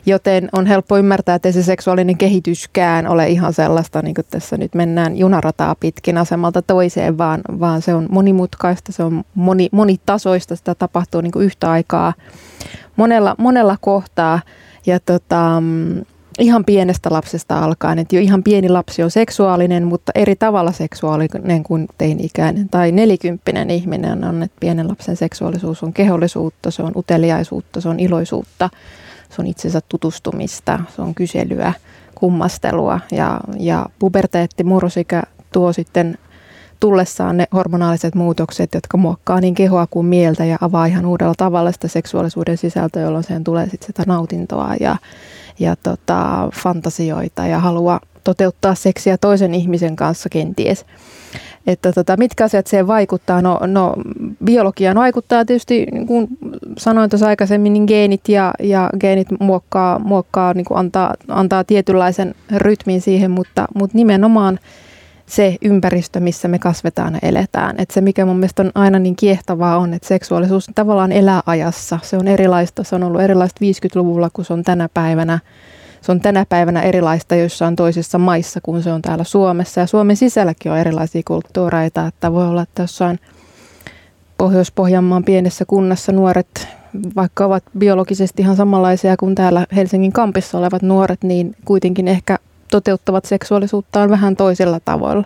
[0.06, 4.74] joten on helppo ymmärtää, että se seksuaalinen kehityskään ole ihan sellaista, niin kuin tässä nyt
[4.74, 10.74] mennään junarataa pitkin asemalta toiseen, vaan, vaan se on monimutkaista, se on moni, monitasoista, sitä
[10.74, 12.14] tapahtuu niin kuin yhtä aikaa
[12.96, 14.40] monella, monella kohtaa.
[14.86, 15.62] Ja tota,
[16.38, 21.62] ihan pienestä lapsesta alkaen, että jo ihan pieni lapsi on seksuaalinen, mutta eri tavalla seksuaalinen
[21.62, 27.80] kuin teini-ikäinen tai nelikymppinen ihminen on, että pienen lapsen seksuaalisuus on kehollisuutta, se on uteliaisuutta,
[27.80, 28.70] se on iloisuutta,
[29.30, 31.72] se on itsensä tutustumista, se on kyselyä,
[32.14, 35.22] kummastelua ja, ja puberteetti, murrosikä
[35.52, 36.18] tuo sitten
[36.80, 41.72] tullessaan ne hormonaaliset muutokset, jotka muokkaa niin kehoa kuin mieltä ja avaa ihan uudella tavalla
[41.72, 44.96] sitä seksuaalisuuden sisältöä, jolloin siihen tulee sitten sitä nautintoa ja
[45.58, 50.86] ja tota, fantasioita ja halua toteuttaa seksiä toisen ihmisen kanssa kenties.
[51.66, 53.42] Että tota, mitkä asiat siihen vaikuttaa?
[53.42, 53.94] No, no
[54.44, 56.28] biologiaan vaikuttaa tietysti, niin kuin
[56.78, 62.34] sanoin tuossa aikaisemmin, niin geenit ja, ja geenit muokkaa, muokkaa niin kuin antaa, antaa tietynlaisen
[62.56, 64.58] rytmin siihen, mutta, mutta nimenomaan
[65.26, 67.74] se ympäristö, missä me kasvetaan ja eletään.
[67.78, 71.98] Että se, mikä mun mielestä on aina niin kiehtovaa on, että seksuaalisuus tavallaan elää ajassa.
[72.02, 75.38] Se on erilaista, se on ollut erilaista 50-luvulla kuin se on tänä päivänä.
[76.00, 79.80] Se on tänä päivänä erilaista joissain toisissa maissa kuin se on täällä Suomessa.
[79.80, 83.18] Ja Suomen sisälläkin on erilaisia kulttuureita, että voi olla, että jossain
[84.38, 86.68] Pohjois-Pohjanmaan pienessä kunnassa nuoret,
[87.16, 92.38] vaikka ovat biologisesti ihan samanlaisia kuin täällä Helsingin kampissa olevat nuoret, niin kuitenkin ehkä
[92.70, 95.24] toteuttavat seksuaalisuuttaan vähän toisilla tavoilla.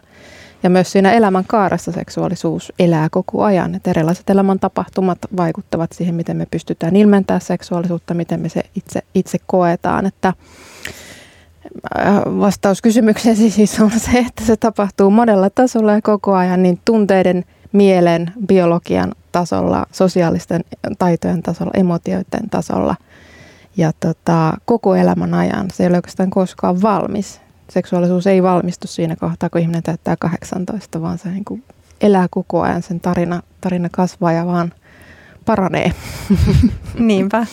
[0.63, 3.75] Ja myös siinä elämän kaaressa seksuaalisuus elää koko ajan.
[3.75, 9.03] Että erilaiset elämän tapahtumat vaikuttavat siihen, miten me pystytään ilmentämään seksuaalisuutta, miten me se itse,
[9.15, 10.07] itse koetaan.
[10.07, 10.33] Että
[11.99, 16.81] äh, vastaus kysymykseen siis on se, että se tapahtuu monella tasolla ja koko ajan niin
[16.85, 20.65] tunteiden, mielen, biologian tasolla, sosiaalisten
[20.99, 22.97] taitojen tasolla, emotioiden tasolla–
[23.77, 25.71] ja tota, koko elämän ajan.
[25.73, 27.41] Se ei ole oikeastaan koskaan valmis.
[27.71, 31.65] Seksuaalisuus ei valmistu siinä kohtaa, kun ihminen täyttää 18, vaan se niin kuin
[32.01, 32.83] elää koko ajan.
[32.83, 34.73] Sen tarina, tarina kasvaa ja vaan
[35.45, 35.93] paranee.
[36.99, 37.47] Niinpä.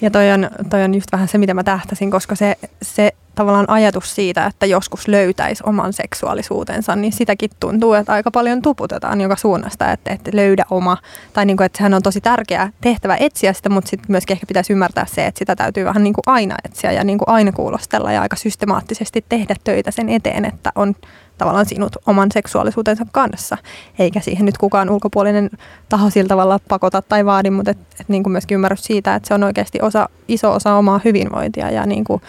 [0.00, 3.70] Ja toi on, toi on just vähän se, mitä mä tähtäsin, koska se, se tavallaan
[3.70, 9.36] ajatus siitä, että joskus löytäisi oman seksuaalisuutensa, niin sitäkin tuntuu, että aika paljon tuputetaan joka
[9.36, 10.96] suunnasta, että, että löydä oma.
[11.32, 14.46] Tai niin kuin, että sehän on tosi tärkeä tehtävä etsiä sitä, mutta sitten myöskin ehkä
[14.46, 17.52] pitäisi ymmärtää se, että sitä täytyy vähän niin kuin aina etsiä ja niin kuin aina
[17.52, 20.94] kuulostella ja aika systemaattisesti tehdä töitä sen eteen, että on
[21.38, 23.58] tavallaan sinut oman seksuaalisuutensa kanssa.
[23.98, 25.50] Eikä siihen nyt kukaan ulkopuolinen
[25.88, 29.28] taho sillä tavalla pakota tai vaadi, mutta et, et niin kuin myöskin ymmärrys siitä, että
[29.28, 32.22] se on oikeasti osa, iso osa omaa hyvinvointia ja niin kuin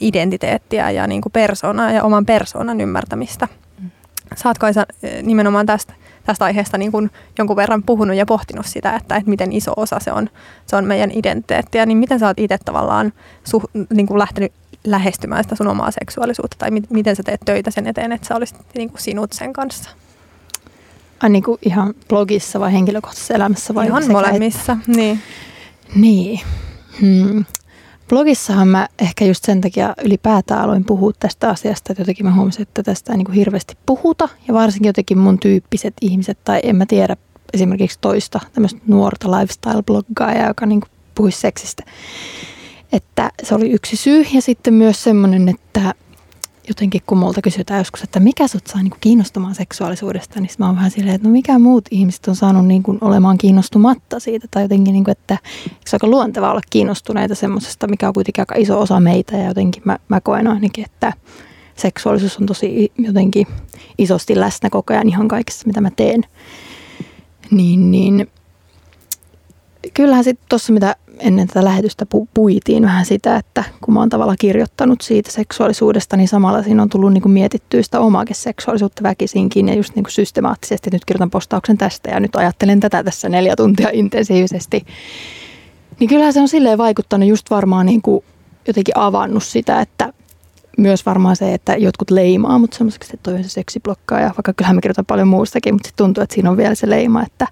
[0.00, 3.48] identiteettiä ja niin kuin persoonaa ja oman persoonan ymmärtämistä.
[4.36, 4.86] Saatko Aisa
[5.22, 9.52] nimenomaan tästä, tästä aiheesta niin kuin jonkun verran puhunut ja pohtinut sitä, että, että miten
[9.52, 10.30] iso osa se on,
[10.66, 13.12] se on meidän identiteettiä, niin miten sä oot itse tavallaan
[13.44, 14.52] suh, niin kuin lähtenyt
[14.84, 18.36] lähestymään sitä sun omaa seksuaalisuutta tai mi- miten sä teet töitä sen eteen, että sä
[18.36, 19.90] olisit niin kuin sinut sen kanssa?
[21.20, 23.74] Ai niin kuin ihan blogissa vai henkilökohtaisessa elämässä?
[23.74, 24.92] Vai ihan molemmissa, että...
[24.92, 25.22] niin.
[25.94, 26.40] Niin.
[27.00, 27.44] Hmm.
[28.08, 32.62] Blogissahan mä ehkä just sen takia ylipäätään aloin puhua tästä asiasta, että jotenkin mä huomasin,
[32.62, 34.28] että tästä ei niin kuin hirveästi puhuta.
[34.48, 37.16] Ja varsinkin jotenkin mun tyyppiset ihmiset, tai en mä tiedä
[37.52, 41.82] esimerkiksi toista tämmöistä nuorta lifestyle-bloggaajaa, joka niin kuin puhuisi seksistä.
[42.92, 44.26] Että se oli yksi syy.
[44.34, 45.94] Ja sitten myös semmoinen, että
[46.68, 50.76] jotenkin kun multa kysytään joskus, että mikä sut saa niin kiinnostumaan seksuaalisuudesta, niin mä oon
[50.76, 54.48] vähän silleen, että no mikä muut ihmiset on saanut niin kuin olemaan kiinnostumatta siitä.
[54.50, 58.42] Tai jotenkin, niin kuin, että se on aika luontevaa olla kiinnostuneita semmoisesta, mikä on kuitenkin
[58.42, 59.36] aika iso osa meitä.
[59.36, 61.12] Ja jotenkin mä, mä koen ainakin, että
[61.76, 63.46] seksuaalisuus on tosi jotenkin
[63.98, 66.22] isosti läsnä koko ajan ihan kaikessa, mitä mä teen.
[67.50, 68.30] Niin, niin
[69.94, 74.08] kyllähän sitten tuossa, mitä ennen tätä lähetystä pu- puitiin vähän sitä, että kun mä oon
[74.08, 79.02] tavallaan kirjoittanut siitä seksuaalisuudesta, niin samalla siinä on tullut niin kuin mietittyä sitä omaakin seksuaalisuutta
[79.02, 80.90] väkisinkin ja just niin kuin systemaattisesti.
[80.92, 84.86] Nyt kirjoitan postauksen tästä ja nyt ajattelen tätä tässä neljä tuntia intensiivisesti.
[86.00, 88.24] Niin kyllähän se on silleen vaikuttanut just varmaan niin kuin
[88.66, 90.12] jotenkin avannut sitä, että
[90.78, 94.76] myös varmaan se, että jotkut leimaa mutta semmoiseksi, että toi on se seksiblokkaaja, vaikka kyllähän
[94.76, 97.46] mä kirjoitan paljon muustakin, mutta sitten tuntuu, että siinä on vielä se leima, että,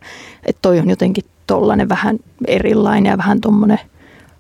[0.47, 3.81] että toi on jotenkin tollainen vähän erilainen ja vähän tuommoinen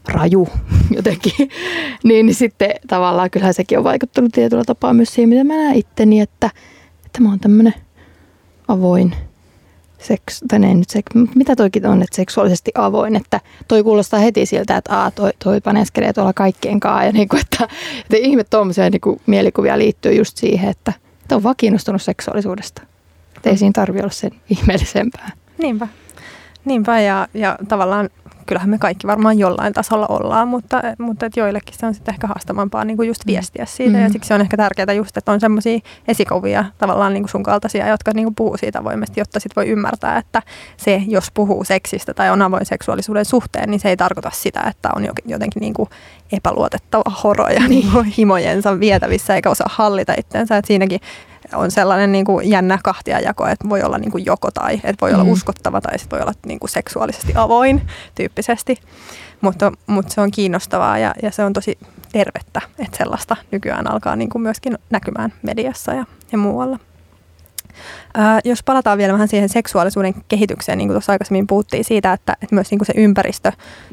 [0.08, 0.48] raju
[0.96, 1.50] jotenkin,
[2.04, 5.76] niin, niin sitten tavallaan kyllähän sekin on vaikuttanut tietyllä tapaa myös siihen, mitä mä näen
[5.76, 6.50] itteni, että,
[7.06, 7.74] että mä oon tämmöinen
[8.68, 9.14] avoin
[9.98, 14.46] seks, tai ei nyt seks, mitä toikin on, että seksuaalisesti avoin, että toi kuulostaa heti
[14.46, 17.68] siltä, että aa, toi, toi paneskelee tuolla kaikkien kanssa ja niin kuin, että,
[18.00, 20.92] että ihme tuommoisia niin mielikuvia liittyy just siihen, että,
[21.22, 22.82] että on vaan kiinnostunut seksuaalisuudesta.
[23.36, 25.30] Että ei siinä tarvitse olla sen ihmeellisempää.
[25.58, 25.88] Niinpä.
[26.66, 28.08] Niinpä ja, ja tavallaan
[28.46, 32.26] kyllähän me kaikki varmaan jollain tasolla ollaan, mutta, mutta et joillekin se on sitten ehkä
[32.26, 33.32] haastavampaa niin kuin just mm.
[33.32, 34.04] viestiä siitä mm-hmm.
[34.04, 37.88] ja siksi on ehkä tärkeää just, että on semmoisia esikuvia tavallaan niin kuin sun kaltaisia,
[37.88, 40.42] jotka niin kuin puhuu siitä avoimesti, jotta sitten voi ymmärtää, että
[40.76, 44.88] se, jos puhuu seksistä tai on avoin seksuaalisuuden suhteen, niin se ei tarkoita sitä, että
[44.96, 45.88] on jotenkin niin kuin
[46.32, 51.00] epäluotettava horo ja niin kuin himojensa vietävissä eikä osaa hallita itseensä, että siinäkin
[51.52, 55.12] on sellainen niin kuin jännä kahtiajako, että voi olla niin kuin joko tai, että voi
[55.12, 55.30] olla mm.
[55.30, 57.82] uskottava tai sit voi olla niin kuin seksuaalisesti avoin
[58.14, 58.76] tyyppisesti.
[59.40, 61.78] Mutta, mutta se on kiinnostavaa ja, ja se on tosi
[62.12, 66.78] tervettä, että sellaista nykyään alkaa niin kuin myöskin näkymään mediassa ja, ja muualla.
[68.14, 72.36] Ää, jos palataan vielä vähän siihen seksuaalisuuden kehitykseen, niin kuin tuossa aikaisemmin puhuttiin siitä, että,
[72.42, 73.52] että myös niin kuin se ympäristö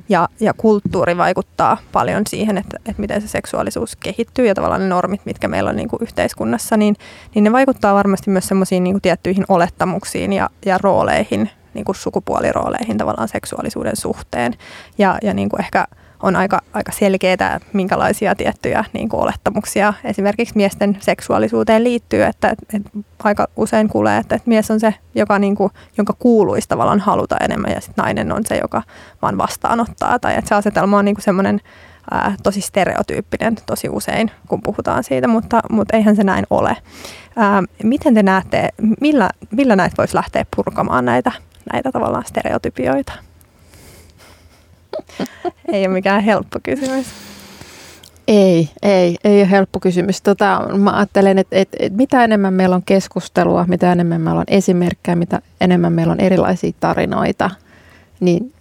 [0.09, 4.87] ja, ja kulttuuri vaikuttaa paljon siihen, että, että miten se seksuaalisuus kehittyy ja tavallaan ne
[4.87, 6.95] normit, mitkä meillä on niin kuin yhteiskunnassa, niin,
[7.35, 12.97] niin ne vaikuttaa varmasti myös semmoisiin niin tiettyihin olettamuksiin ja, ja rooleihin, niin kuin sukupuolirooleihin
[12.97, 14.53] tavallaan seksuaalisuuden suhteen.
[14.97, 15.87] Ja, ja niin kuin ehkä
[16.23, 22.89] on aika, aika selkeää, minkälaisia tiettyjä niin kuin olettamuksia esimerkiksi miesten seksuaalisuuteen liittyy, että, että
[23.23, 27.37] aika usein kuulee, että, että mies on se, joka, niin kuin, jonka kuuluisi tavallaan haluta
[27.37, 28.83] enemmän ja sitten nainen on se, joka
[29.21, 30.19] vaan vastaanottaa.
[30.19, 31.61] Tai että se asetelma on niin kuin semmoinen
[32.11, 36.77] ää, tosi stereotyyppinen tosi usein, kun puhutaan siitä, mutta, mutta eihän se näin ole.
[37.35, 38.69] Ää, miten te näette,
[39.01, 41.31] millä, millä näitä voisi lähteä purkamaan näitä,
[41.73, 43.13] näitä tavallaan stereotypioita?
[45.73, 47.05] Ei ole mikään helppo kysymys.
[48.27, 50.21] Ei, ei, ei ole helppo kysymys.
[50.21, 54.45] Tota, mä ajattelen, että, että, että mitä enemmän meillä on keskustelua, mitä enemmän meillä on
[54.47, 57.49] esimerkkejä, mitä enemmän meillä on erilaisia tarinoita,
[58.19, 58.53] niin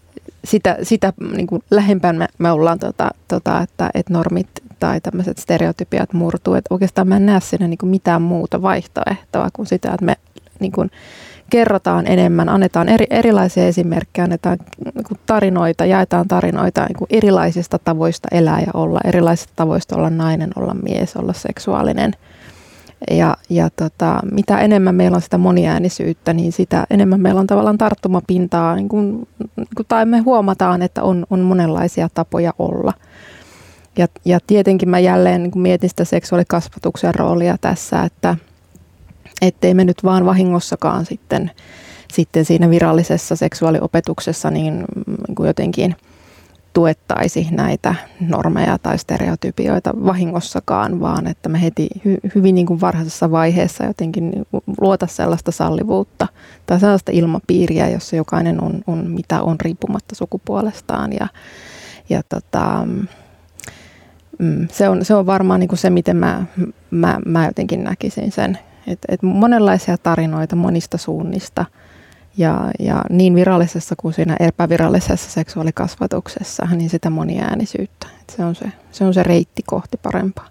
[0.44, 5.38] sitä, sitä niin kuin lähempään me, me ollaan, tota, tota, että, että normit tai tämmöiset
[5.38, 6.54] stereotypiat murtuu.
[6.54, 10.16] Että oikeastaan mä en näe siinä niin kuin mitään muuta vaihtoehtoa kuin sitä, että me
[10.60, 10.90] niin kuin,
[11.52, 14.58] kerrotaan enemmän, annetaan eri, erilaisia esimerkkejä, annetaan
[14.94, 20.74] niin tarinoita, jaetaan tarinoita niin erilaisista tavoista elää ja olla, erilaisista tavoista olla nainen, olla
[20.74, 22.12] mies, olla seksuaalinen.
[23.10, 27.78] Ja, ja tota, mitä enemmän meillä on sitä moniäänisyyttä, niin sitä enemmän meillä on tavallaan
[27.78, 32.92] tarttumapintaa, niin kuin, niin tai me huomataan, että on, on monenlaisia tapoja olla.
[33.98, 38.36] Ja, ja tietenkin mä jälleen niin mietin sitä seksuaalikasvatuksen roolia tässä, että–
[39.42, 41.50] ettei me nyt vaan vahingossakaan sitten,
[42.12, 44.84] sitten siinä virallisessa seksuaaliopetuksessa niin,
[45.26, 45.96] niin kuin jotenkin
[46.72, 53.30] tuettaisi näitä normeja tai stereotypioita vahingossakaan, vaan että me heti hy, hyvin niin kuin varhaisessa
[53.30, 54.32] vaiheessa jotenkin
[54.80, 56.28] luota sellaista sallivuutta
[56.66, 61.12] tai sellaista ilmapiiriä, jossa jokainen on, on mitä on riippumatta sukupuolestaan.
[61.12, 61.28] Ja,
[62.08, 62.86] ja tota,
[64.38, 66.44] mm, se, on, se on varmaan niin kuin se, miten mä,
[66.90, 71.64] mä, mä jotenkin näkisin sen, Et, et monenlaisia tarinoita monista suunnista
[72.36, 78.06] ja, ja niin virallisessa kuin siinä epävirallisessa seksuaalikasvatuksessa, niin sitä moniäänisyyttä.
[78.20, 80.46] Et se, on se, se on se reitti kohti parempaa.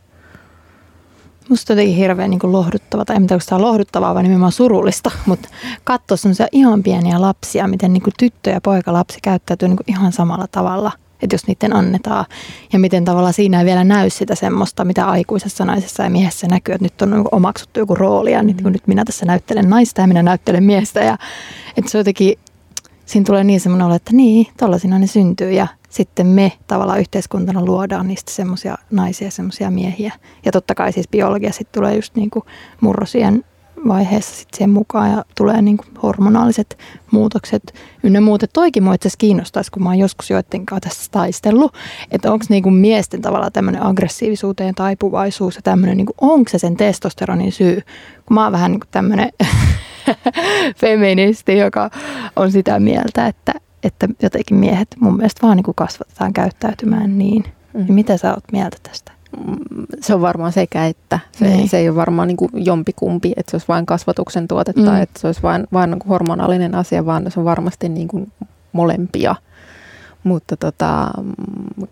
[1.50, 5.12] Musta jotenkin hirveän niin kuin lohduttava, tai en tiedä, onko tämä lohduttavaa vai nimenomaan surullista,
[5.26, 5.50] mutta
[5.84, 9.90] katsoa semmoisia ihan pieniä lapsia, miten niin kuin tyttö ja poika lapsi käyttäytyy niin kuin
[9.90, 10.92] ihan samalla tavalla,
[11.22, 12.26] että jos niiden annetaan.
[12.74, 16.76] Ja miten tavallaan siinä ei vielä näy sitä semmoista, mitä aikuisessa naisessa ja miehessä näkyy,
[16.76, 18.48] että nyt on niin omaksuttu joku rooli ja mm.
[18.48, 21.00] nyt, nyt minä tässä näyttelen naista ja minä näyttelen miestä.
[21.00, 21.18] Ja,
[21.78, 22.40] että se jotenkin,
[23.06, 27.66] siinä tulee niin semmoinen olo, että niin, tollaisina ne syntyy ja sitten me tavallaan yhteiskuntana
[27.66, 30.14] luodaan niistä semmoisia naisia, semmoisia miehiä.
[30.46, 32.46] Ja totta kai siis biologia sitten tulee just niin kuin
[32.82, 33.44] murrosien
[33.88, 36.78] vaiheessa sitten siihen mukaan ja tulee niin kuin hormonaaliset
[37.12, 38.44] muutokset ynnä muut.
[38.54, 41.74] Toikin mua itse kiinnostaisi, kun mä oon joskus joiden kanssa tässä taistellut,
[42.12, 46.78] että onko niin kuin miesten tavallaan tämmöinen aggressiivisuuteen taipuvaisuus ja tämmöinen, niin onko se sen
[46.78, 47.82] testosteronin syy,
[48.26, 49.32] kun mä oon vähän niin kuin tämmöinen
[50.82, 51.90] feministi, joka
[52.36, 57.44] on sitä mieltä, että, että jotenkin miehet mun mielestä vaan niin kuin kasvatetaan käyttäytymään niin.
[57.74, 57.88] Mm.
[57.88, 59.11] Ja mitä sä oot mieltä tästä?
[59.48, 59.56] Mm,
[60.02, 61.20] se on varmaan sekä että.
[61.32, 61.70] Se, niin.
[61.70, 65.02] se ei ole varmaan niin kuin jompikumpi, että se olisi vain kasvatuksen tuotetta, mm.
[65.02, 68.32] että se olisi vain, vain niin kuin hormonaalinen asia, vaan se on varmasti niin kuin
[68.72, 69.36] molempia.
[70.24, 71.88] Mutta tota, mm,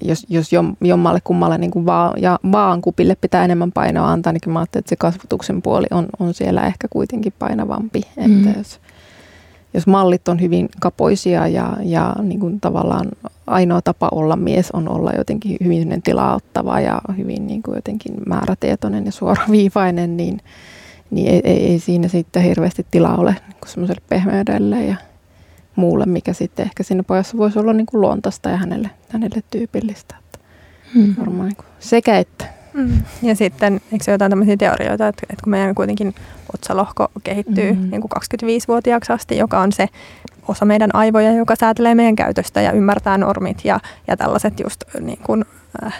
[0.00, 4.52] jos, jos jommalle kummalle niin kuin vaan, ja vaan kupille pitää enemmän painoa antaa, niin
[4.52, 8.00] mä ajattelen, että se kasvatuksen puoli on, on siellä ehkä kuitenkin painavampi.
[8.16, 8.46] Mm.
[8.46, 8.80] Että jos,
[9.74, 13.06] jos mallit on hyvin kapoisia ja, ja niin kuin tavallaan
[13.46, 19.06] ainoa tapa olla mies on olla jotenkin hyvin tilaottava ja hyvin niin kuin jotenkin määrätietoinen
[19.06, 20.40] ja suoraviivainen, niin,
[21.10, 24.96] niin ei, ei, ei siinä sitten hirveästi tilaa ole niin semmoiselle pehmeydelle ja
[25.76, 30.14] muulle, mikä sitten ehkä siinä pojassa voisi olla niin kuin luontaista ja hänelle, hänelle tyypillistä.
[30.18, 30.38] Että
[30.94, 31.14] hmm.
[31.18, 32.63] Varmaan niin kuin sekä että.
[32.74, 33.02] Mm.
[33.22, 36.14] Ja sitten, eikö se jotain tämmöisiä teorioita, että, että kun meidän kuitenkin
[36.54, 37.90] otsalohko kehittyy mm-hmm.
[37.90, 38.10] niin kuin
[38.44, 39.88] 25-vuotiaaksi asti, joka on se
[40.48, 45.18] osa meidän aivoja, joka säätelee meidän käytöstä ja ymmärtää normit ja, ja tällaiset just niin
[45.22, 45.44] kuin,
[45.84, 45.94] äh,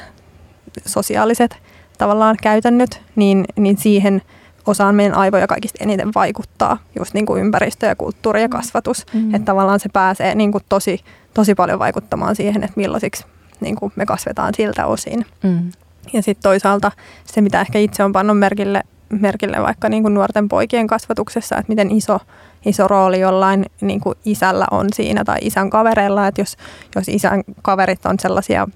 [0.86, 1.56] sosiaaliset
[1.98, 4.22] tavallaan käytännöt, niin, niin siihen
[4.66, 9.06] osaan meidän aivoja kaikista eniten vaikuttaa just niin kuin ympäristö ja kulttuuri ja kasvatus.
[9.12, 9.34] Mm-hmm.
[9.34, 11.00] Että tavallaan se pääsee niin kuin tosi,
[11.34, 13.24] tosi paljon vaikuttamaan siihen, että millaisiksi
[13.60, 15.26] niin kuin me kasvetaan siltä osin.
[15.42, 15.72] Mm.
[16.12, 16.92] Ja sitten toisaalta
[17.24, 21.72] se, mitä ehkä itse on pannut merkille, merkille vaikka niin kuin nuorten poikien kasvatuksessa, että
[21.72, 22.18] miten iso,
[22.66, 26.56] iso rooli jollain niin kuin isällä on siinä tai isän kavereilla, että jos,
[26.94, 28.68] jos isän kaverit on sellaisia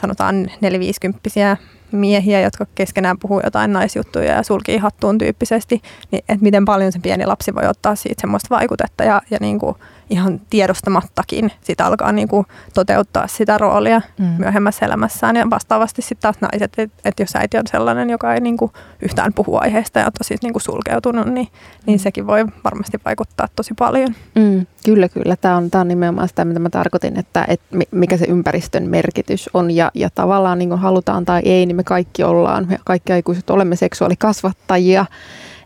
[0.00, 1.56] sanotaan neliviisikymppisiä
[1.92, 6.98] miehiä, jotka keskenään puhuu jotain naisjuttuja ja sulkii hattuun tyyppisesti, niin että miten paljon se
[6.98, 9.76] pieni lapsi voi ottaa siitä semmoista vaikutetta ja, ja niin kuin
[10.12, 14.24] ihan tiedostamattakin sitä alkaa niin kuin toteuttaa sitä roolia mm.
[14.24, 15.36] myöhemmässä elämässään.
[15.36, 18.72] Ja vastaavasti sitten taas naiset, että et jos äiti on sellainen, joka ei niin kuin
[19.02, 21.48] yhtään puhu aiheesta ja on tosi niin kuin sulkeutunut, niin,
[21.86, 22.02] niin mm.
[22.02, 24.14] sekin voi varmasti vaikuttaa tosi paljon.
[24.34, 25.36] Mm, kyllä, kyllä.
[25.36, 29.50] Tämä on, tämä on nimenomaan sitä, mitä mä tarkoitin, että, että mikä se ympäristön merkitys
[29.54, 29.70] on.
[29.70, 33.50] Ja, ja tavallaan niin kuin halutaan tai ei, niin me kaikki ollaan, me kaikki aikuiset
[33.50, 35.06] olemme seksuaalikasvattajia.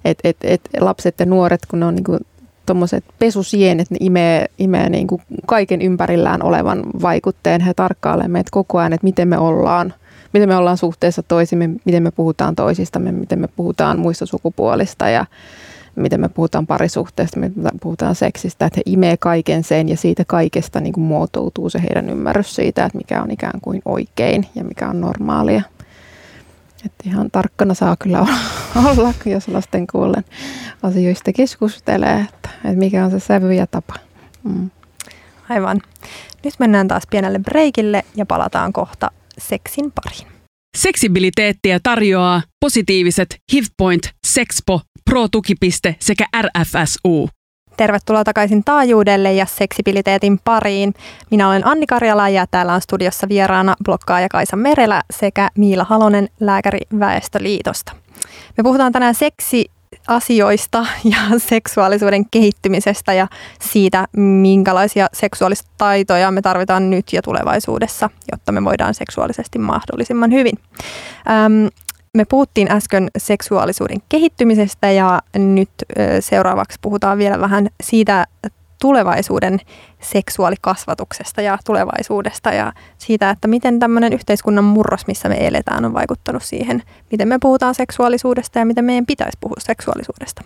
[0.05, 2.19] Että et, et lapset ja nuoret, kun ne on niin
[2.67, 7.61] tuommoiset pesusienet, ne imee, imee niin kuin kaiken ympärillään olevan vaikutteen.
[7.61, 9.95] He tarkkailevat meitä koko ajan, että miten me ollaan,
[10.33, 15.27] miten me ollaan suhteessa toisimme, miten me puhutaan toisistamme, miten me puhutaan muista sukupuolista ja
[15.97, 20.25] miten me puhutaan parisuhteesta, miten me puhutaan seksistä, että he imee kaiken sen ja siitä
[20.27, 24.65] kaikesta niin kuin muotoutuu se heidän ymmärrys siitä, että mikä on ikään kuin oikein ja
[24.65, 25.63] mikä on normaalia.
[26.87, 28.21] Että ihan tarkkana saa kyllä
[28.97, 30.25] olla, jos lasten kuullen
[30.83, 33.95] asioista keskustelee, että, että mikä on se sävy ja tapa.
[34.45, 34.71] Mm.
[35.49, 35.81] Aivan.
[36.45, 40.27] Nyt mennään taas pienelle breikille ja palataan kohta seksin pariin.
[40.77, 47.29] Seksibiliteettiä tarjoaa positiiviset HIVPoint, Sexpo, Pro-tukipiste sekä RFSU.
[47.77, 50.95] Tervetuloa takaisin taajuudelle ja seksibiliteetin pariin.
[51.31, 56.29] Minä olen Anni Karjala ja täällä on studiossa vieraana blokkaaja Kaisa Merelä sekä Miila Halonen
[56.41, 57.93] Lääkäri Väestöliitosta.
[58.57, 59.71] Me puhutaan tänään seksi
[60.07, 63.27] asioista ja seksuaalisuuden kehittymisestä ja
[63.61, 70.59] siitä, minkälaisia seksuaalisia taitoja me tarvitaan nyt ja tulevaisuudessa, jotta me voidaan seksuaalisesti mahdollisimman hyvin.
[72.17, 75.71] Me puhuttiin äsken seksuaalisuuden kehittymisestä ja nyt
[76.21, 78.27] seuraavaksi puhutaan vielä vähän siitä
[78.81, 79.59] tulevaisuuden
[80.01, 86.43] seksuaalikasvatuksesta ja tulevaisuudesta ja siitä, että miten tämmöinen yhteiskunnan murros, missä me eletään, on vaikuttanut
[86.43, 90.43] siihen, miten me puhutaan seksuaalisuudesta ja miten meidän pitäisi puhua seksuaalisuudesta.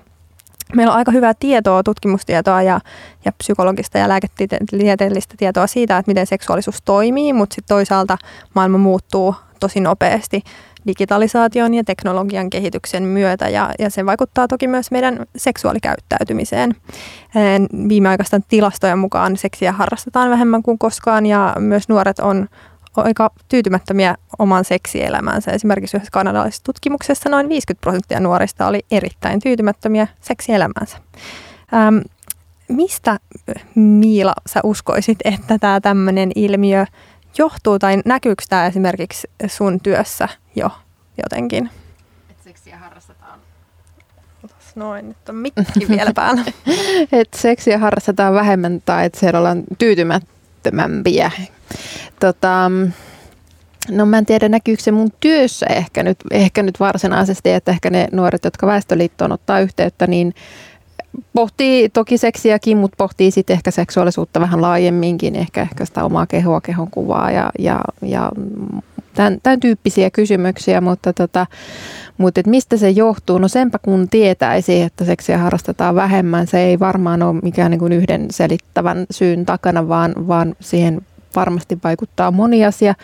[0.75, 2.81] Meillä on aika hyvää tietoa, tutkimustietoa ja,
[3.25, 8.19] ja psykologista ja lääketieteellistä tietoa siitä, että miten seksuaalisuus toimii, mutta sitten toisaalta
[8.55, 10.43] maailma muuttuu tosi nopeasti
[10.87, 16.75] digitalisaation ja teknologian kehityksen myötä ja, ja se vaikuttaa toki myös meidän seksuaalikäyttäytymiseen.
[17.89, 22.49] Viimeaikaisten tilastojen mukaan seksiä harrastetaan vähemmän kuin koskaan ja myös nuoret on
[22.97, 25.51] aika tyytymättömiä oman seksielämäänsä.
[25.51, 30.97] Esimerkiksi yhdessä kanadalaisessa tutkimuksessa noin 50 prosenttia nuorista oli erittäin tyytymättömiä seksielämäänsä.
[31.75, 31.99] Ähm,
[32.69, 33.19] mistä
[33.75, 36.87] Miila sä uskoisit, että tämä tämmöinen ilmiö
[37.39, 40.71] johtuu tai näkyykö tämä esimerkiksi sun työssä jo
[41.23, 41.71] jotenkin?
[42.31, 43.41] Et seksiä harrastetaan.
[44.75, 46.45] Noin, nyt on mikki vielä päällä.
[47.21, 51.31] Et seksiä harrastetaan vähemmän tai että siellä ollaan tyytymättömämpiä.
[52.21, 52.71] Tota,
[53.91, 57.91] No mä en tiedä näkyykö se mun työssä ehkä nyt, ehkä nyt varsinaisesti, että ehkä
[57.91, 60.35] ne nuoret, jotka Väestöliittoon ottaa yhteyttä, niin
[61.33, 66.61] pohtii toki seksiäkin, mutta pohtii sitten ehkä seksuaalisuutta vähän laajemminkin, ehkä, ehkä sitä omaa kehoa,
[66.61, 68.31] kehon kuvaa ja, ja, ja
[69.15, 71.47] tämän, tämän tyyppisiä kysymyksiä, mutta, tota,
[72.19, 73.39] mutta et mistä se johtuu?
[73.39, 77.93] No senpä kun tietäisi, että seksiä harrastetaan vähemmän, se ei varmaan ole mikään niin kuin
[77.93, 81.01] yhden selittävän syyn takana, vaan, vaan siihen
[81.37, 82.95] varmasti vaikuttaa moni asia.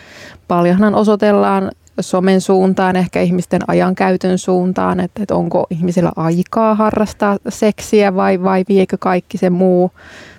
[0.47, 8.15] Paljonhan osoitellaan somen suuntaan, ehkä ihmisten ajankäytön suuntaan, että, että onko ihmisillä aikaa harrastaa seksiä
[8.15, 9.91] vai, vai viekö kaikki se muu,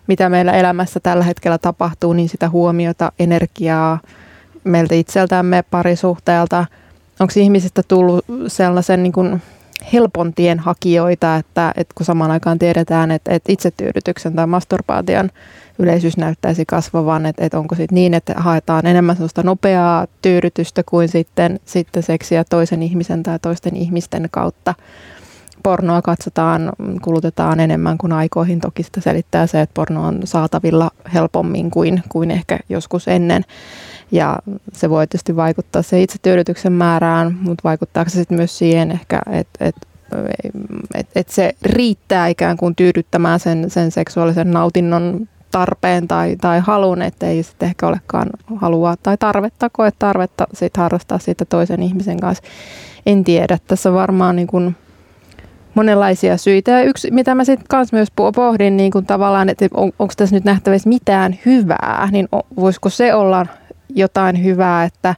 [0.06, 3.98] mitä meillä elämässä tällä hetkellä tapahtuu, niin sitä huomiota, energiaa
[4.64, 6.66] meiltä itseltämme parisuhteelta.
[7.20, 9.42] Onko ihmisistä tullut sellaisen niin kuin
[9.92, 15.30] helpon tien hakijoita, että, että kun samaan aikaan tiedetään, että, että itsetyydytyksen tai masturbaation
[15.78, 21.08] yleisyys näyttäisi kasvavan, että, että onko sitten niin, että haetaan enemmän sellaista nopeaa tyydytystä kuin
[21.08, 24.74] sitten, sitten seksiä toisen ihmisen tai toisten ihmisten kautta.
[25.62, 26.72] Pornoa katsotaan,
[27.02, 28.60] kulutetaan enemmän kuin aikoihin.
[28.60, 33.44] Toki sitä selittää se, että porno on saatavilla helpommin kuin, kuin ehkä joskus ennen.
[34.12, 34.38] Ja
[34.72, 39.64] se voi tietysti vaikuttaa se itsetyydytyksen määrään, mutta vaikuttaako se sitten myös siihen ehkä, että
[39.64, 39.76] et,
[40.94, 47.02] et, et se riittää ikään kuin tyydyttämään sen, sen seksuaalisen nautinnon tarpeen tai, tai halun,
[47.02, 52.20] että ei sitten ehkä olekaan halua tai tarvetta, koe tarvetta sit harrastaa siitä toisen ihmisen
[52.20, 52.44] kanssa.
[53.06, 53.58] En tiedä.
[53.66, 54.76] Tässä on varmaan niin kuin
[55.74, 56.70] monenlaisia syitä.
[56.70, 60.36] Ja yksi, mitä mä sitten kanssa myös pohdin, niin kuin tavallaan, että on, onko tässä
[60.36, 63.46] nyt nähtävissä mitään hyvää, niin voisiko se olla
[63.88, 65.14] jotain hyvää, että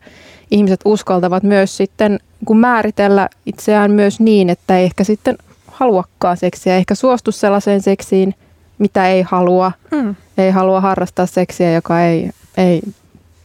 [0.50, 6.76] ihmiset uskaltavat myös sitten kun määritellä itseään myös niin, että ei ehkä sitten haluakaan seksiä,
[6.76, 8.34] ehkä suostu sellaiseen seksiin,
[8.80, 9.72] mitä ei halua.
[9.90, 10.14] Mm.
[10.38, 12.82] Ei halua harrastaa seksiä, joka ei, ei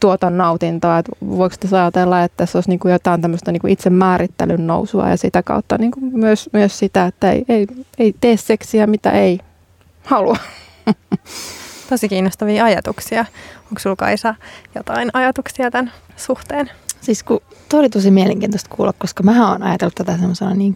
[0.00, 0.98] tuota nautintoa.
[0.98, 5.16] Et voiko tässä ajatella, että tässä olisi niinku jotain tämmöistä niinku itse määrittelyn nousua ja
[5.16, 7.66] sitä kautta niinku myös, myös sitä, että ei, ei,
[7.98, 9.40] ei tee seksiä, mitä ei
[10.04, 10.36] halua.
[11.90, 13.24] Tosi kiinnostavia ajatuksia.
[13.64, 14.34] Onko sinulla Kaisa
[14.74, 16.70] jotain ajatuksia tämän suhteen?
[17.00, 20.74] Siis kun, toi oli tosi mielenkiintoista kuulla, koska mä oon ajatellut tätä semmoisena niin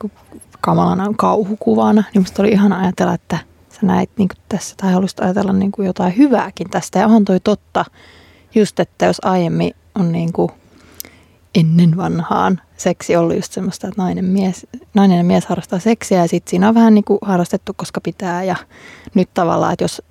[0.60, 3.38] kamalana kauhukuvana, niin musta oli ihan ajatella, että
[3.80, 6.98] sä näit niin tässä tai haluaisit ajatella niin jotain hyvääkin tästä.
[6.98, 7.84] Ja onhan toi totta,
[8.54, 10.50] just että jos aiemmin on niin kuin
[11.54, 16.28] ennen vanhaan seksi ollut just semmoista, että nainen, mies, nainen ja mies harrastaa seksiä ja
[16.28, 18.44] sitten siinä on vähän niin kuin harrastettu, koska pitää.
[18.44, 18.56] Ja
[19.14, 20.02] nyt tavallaan, että jos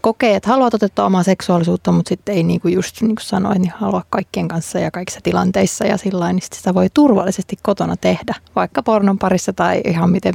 [0.00, 3.62] kokee, että haluaa toteuttaa omaa seksuaalisuutta, mutta sitten ei niin kuin just niin kuin sanoin,
[3.62, 8.34] niin halua kaikkien kanssa ja kaikissa tilanteissa ja sillä niin sitä voi turvallisesti kotona tehdä,
[8.56, 10.34] vaikka pornon parissa tai ihan miten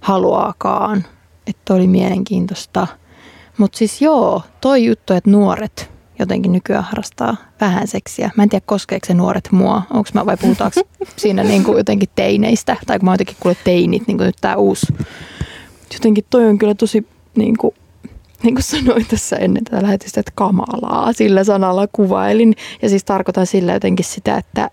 [0.00, 1.04] haluaakaan.
[1.46, 2.86] Että oli mielenkiintoista.
[3.58, 8.30] Mutta siis joo, toi juttu, että nuoret jotenkin nykyään harrastaa vähän seksiä.
[8.36, 9.82] Mä en tiedä, koskeeko se nuoret mua.
[9.90, 10.80] Onko mä vai puhutaanko
[11.16, 12.76] siinä niin kuin jotenkin teineistä.
[12.86, 14.86] Tai kun mä jotenkin kuulen teinit, niin kuin nyt tää uusi.
[15.92, 17.74] Jotenkin toi on kyllä tosi, niin kuin,
[18.42, 22.54] niin kuin sanoin tässä ennen tätä lähetystä, että kamalaa sillä sanalla kuvailin.
[22.82, 24.70] Ja siis tarkoitan sillä jotenkin sitä, että,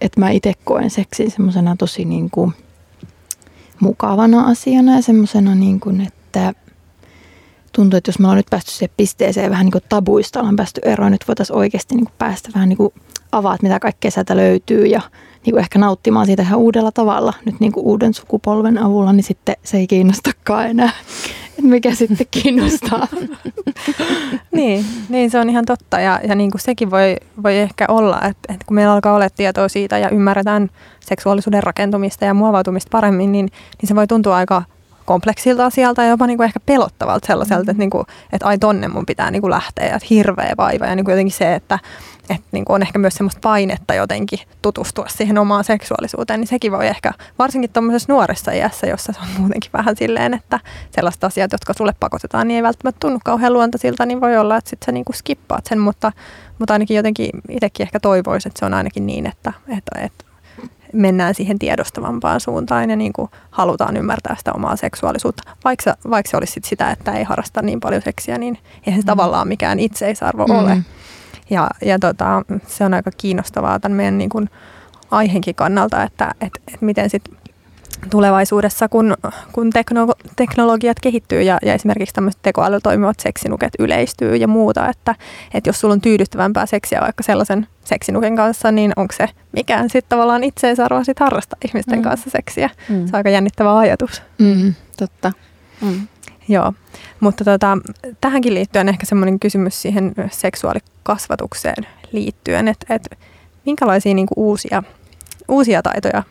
[0.00, 2.52] että mä itse koen seksin semmoisena tosi niin kuin
[3.82, 6.52] mukavana asiana ja semmoisena niin että–
[7.76, 10.80] tuntuu, että jos me ollaan nyt päästy siihen pisteeseen vähän niin kuin tabuista, ollaan päästy
[10.84, 12.92] eroon, nyt voitaisiin oikeasti niin kuin päästä vähän niin kuin
[13.32, 15.00] avaat, mitä kaikkea sieltä löytyy ja
[15.44, 19.24] niin kuin ehkä nauttimaan siitä ihan uudella tavalla nyt niin kuin uuden sukupolven avulla, niin
[19.24, 20.92] sitten se ei kiinnostakaan enää.
[21.62, 23.08] Mikä sitten kiinnostaa.
[24.52, 28.16] niin, niin, se on ihan totta ja, ja niin kuin sekin voi, voi ehkä olla,
[28.16, 33.32] että, että kun meillä alkaa olla tietoa siitä ja ymmärretään seksuaalisuuden rakentumista ja muovautumista paremmin,
[33.32, 33.48] niin,
[33.82, 34.62] niin se voi tuntua aika
[35.04, 37.70] kompleksilta asialta ja jopa niin kuin ehkä pelottavalta sellaiselta, mm.
[37.70, 40.96] että, niin kuin, että ai tonne mun pitää niin kuin lähteä, että hirveä vaiva ja
[40.96, 41.78] niin kuin jotenkin se, että,
[42.30, 46.72] että niin kuin on ehkä myös semmoista painetta jotenkin tutustua siihen omaan seksuaalisuuteen, niin sekin
[46.72, 50.60] voi ehkä, varsinkin tuommoisessa nuoressa iässä, jossa se on muutenkin vähän silleen, että
[50.90, 54.70] sellaiset asiat, jotka sulle pakotetaan, niin ei välttämättä tunnu kauhean luontaisilta, niin voi olla, että
[54.70, 56.12] sitten sä niin kuin skippaat sen, mutta,
[56.58, 60.24] mutta ainakin jotenkin itsekin ehkä toivoisin, että se on ainakin niin, että, että, että
[60.92, 65.42] mennään siihen tiedostavampaan suuntaan ja niin kuin halutaan ymmärtää sitä omaa seksuaalisuutta.
[65.64, 69.04] Vaikka, vaikka se olisi sit sitä, että ei harrasta niin paljon seksiä, niin eihän se
[69.04, 69.06] mm.
[69.06, 70.54] tavallaan mikään itseisarvo mm.
[70.54, 70.78] ole.
[71.52, 74.50] Ja, ja tota, se on aika kiinnostavaa tämän meidän niin kuin
[75.10, 77.36] aiheenkin kannalta, että et, et miten sitten
[78.10, 79.14] tulevaisuudessa, kun,
[79.52, 85.14] kun tekno, teknologiat kehittyy ja, ja esimerkiksi tämmöiset tekoäly toimivat seksinuket yleistyy ja muuta, että,
[85.54, 90.08] että jos sulla on tyydyttävämpää seksiä vaikka sellaisen seksinuken kanssa, niin onko se mikään sitten
[90.08, 92.02] tavallaan itseisarvoa sit harrastaa ihmisten mm.
[92.02, 92.70] kanssa seksiä?
[92.88, 93.06] Mm.
[93.06, 94.22] Se on aika jännittävä ajatus.
[94.38, 95.32] Mm, totta.
[95.80, 96.08] Mm.
[96.52, 96.72] Joo,
[97.20, 97.78] mutta tota,
[98.20, 103.16] tähänkin liittyen ehkä semmoinen kysymys siihen seksuaalikasvatukseen liittyen, että, että
[103.66, 104.82] minkälaisia niin uusia,
[105.48, 106.22] uusia taitoja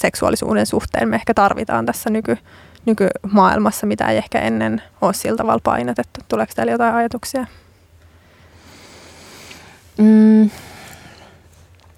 [0.00, 2.38] seksuaalisuuden suhteen me ehkä tarvitaan tässä nyky,
[2.86, 6.20] nykymaailmassa, mitä ei ehkä ennen ole sillä tavalla painotettu.
[6.28, 7.46] Tuleeko teillä jotain ajatuksia?
[9.98, 10.50] Mm.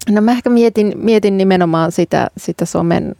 [0.09, 3.15] No mä ehkä mietin, mietin nimenomaan sitä, sitä somen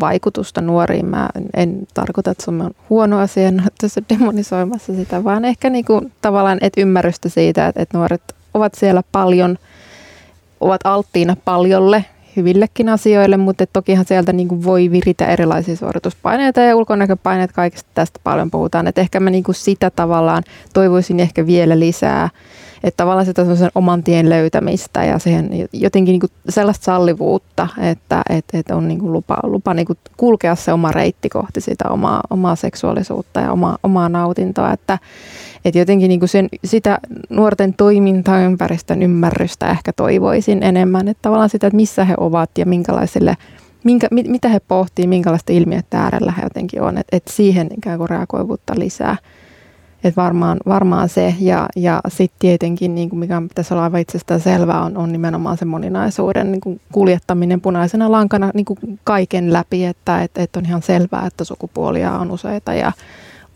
[0.00, 1.06] vaikutusta nuoriin.
[1.06, 6.10] Mä en tarkoita, että some on huono asia, en tässä demonisoimassa sitä, vaan ehkä niinku
[6.20, 8.22] tavallaan et ymmärrystä siitä, että, että nuoret
[8.54, 9.58] ovat siellä paljon,
[10.60, 12.04] ovat alttiina paljolle
[12.36, 18.20] hyvillekin asioille, mutta tokihan sieltä niin kuin voi viritä erilaisia suorituspaineita ja ulkonäköpaineet, kaikista tästä
[18.24, 18.86] paljon puhutaan.
[18.86, 22.28] Että ehkä mä niin kuin sitä tavallaan toivoisin ehkä vielä lisää,
[22.84, 23.42] että tavallaan sitä
[23.74, 28.98] oman tien löytämistä ja siihen jotenkin niin kuin sellaista sallivuutta, että, että, että on niin
[28.98, 33.52] kuin lupa, lupa niin kuin kulkea se oma reitti kohti sitä omaa, omaa seksuaalisuutta ja
[33.52, 34.98] omaa, omaa nautintoa, että,
[35.64, 41.66] että jotenkin niin kuin sen, sitä nuorten toimintaympäristön ymmärrystä ehkä toivoisin enemmän, että tavallaan sitä,
[41.66, 43.36] että missä he ovat ja minkälaiselle,
[43.84, 47.98] minkä, mit, mitä he pohtii, minkälaista ilmiötä äärellä he jotenkin on, että, että siihen ikään
[47.98, 49.16] kuin reagoivuutta lisää.
[50.04, 51.34] Että varmaan, varmaan se.
[51.40, 55.56] Ja, ja sitten tietenkin, niin kuin mikä pitäisi olla aivan itsestään selvää, on, on nimenomaan
[55.56, 60.66] se moninaisuuden niin kuin kuljettaminen punaisena lankana niin kuin kaiken läpi, että et, et on
[60.66, 62.92] ihan selvää, että sukupuolia on useita ja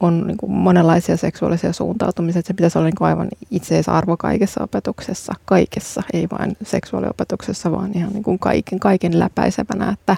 [0.00, 4.62] on niin kuin monenlaisia seksuaalisia suuntautumisia, että se pitäisi olla niin kuin aivan itseisarvo kaikessa
[4.62, 10.16] opetuksessa, kaikessa, ei vain seksuaaliopetuksessa, vaan ihan niin kuin kaiken, kaiken läpäisevänä, että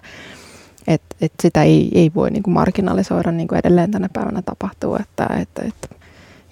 [0.87, 4.97] et, et sitä ei, ei voi niin kuin marginalisoida niin kuin edelleen tänä päivänä tapahtuu,
[4.97, 5.89] että, että, että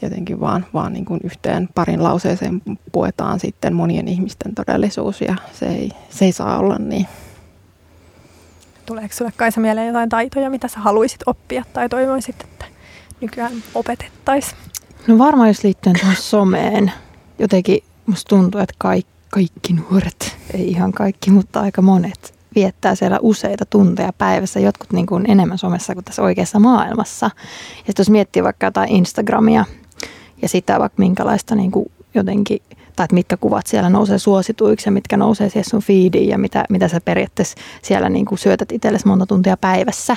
[0.05, 5.67] jotenkin vaan, vaan niin kuin yhteen parin lauseeseen puetaan sitten monien ihmisten todellisuus ja se
[5.67, 7.07] ei, se ei saa olla niin.
[8.87, 12.65] Tuleeko sinulle Kaisa mieleen jotain taitoja, mitä sä haluaisit oppia tai toivoisit, että
[13.21, 14.59] nykyään opetettaisiin?
[15.07, 16.93] No varmaan jos liittyen tuohon someen.
[17.39, 23.19] Jotenkin musta tuntuu, että kaikki, kaikki nuoret, ei ihan kaikki, mutta aika monet viettää siellä
[23.23, 27.27] useita tunteja päivässä, jotkut niin kuin enemmän somessa kuin tässä oikeassa maailmassa.
[27.27, 29.65] Ja sitten jos miettii vaikka jotain Instagramia
[30.45, 32.59] ja sitä vaikka minkälaista niin kuin jotenkin,
[32.97, 36.65] tai että mitkä kuvat siellä nousee suosituiksi ja mitkä nousee siihen sun feediin ja mitä,
[36.69, 40.17] mitä sä periaatteessa siellä niin kuin syötät itsellesi monta tuntia päivässä,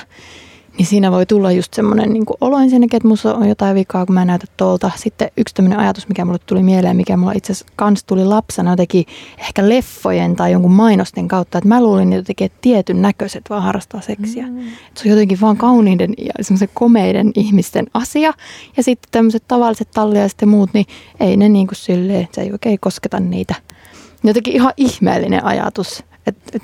[0.78, 4.14] niin siinä voi tulla just semmoinen niin olo ensinnäkin, että musta on jotain vikaa, kun
[4.14, 4.90] mä näytän tuolta.
[4.96, 8.70] Sitten yksi tämmöinen ajatus, mikä mulle tuli mieleen, mikä mulla itse asiassa kans tuli lapsena
[8.70, 9.06] jotenkin
[9.38, 14.00] ehkä leffojen tai jonkun mainosten kautta, että mä luulin jotenkin, että tietyn näköiset vaan harrastaa
[14.00, 14.46] seksiä.
[14.46, 14.58] Mm.
[14.58, 18.32] Että se on jotenkin vaan kauniiden ja semmoisen komeiden ihmisten asia.
[18.76, 20.86] Ja sitten tämmöiset tavalliset talliaiset ja muut, niin
[21.20, 23.54] ei ne niin kuin silleen, se ei oikein kosketa niitä.
[24.24, 26.62] Jotenkin ihan ihmeellinen ajatus, että et,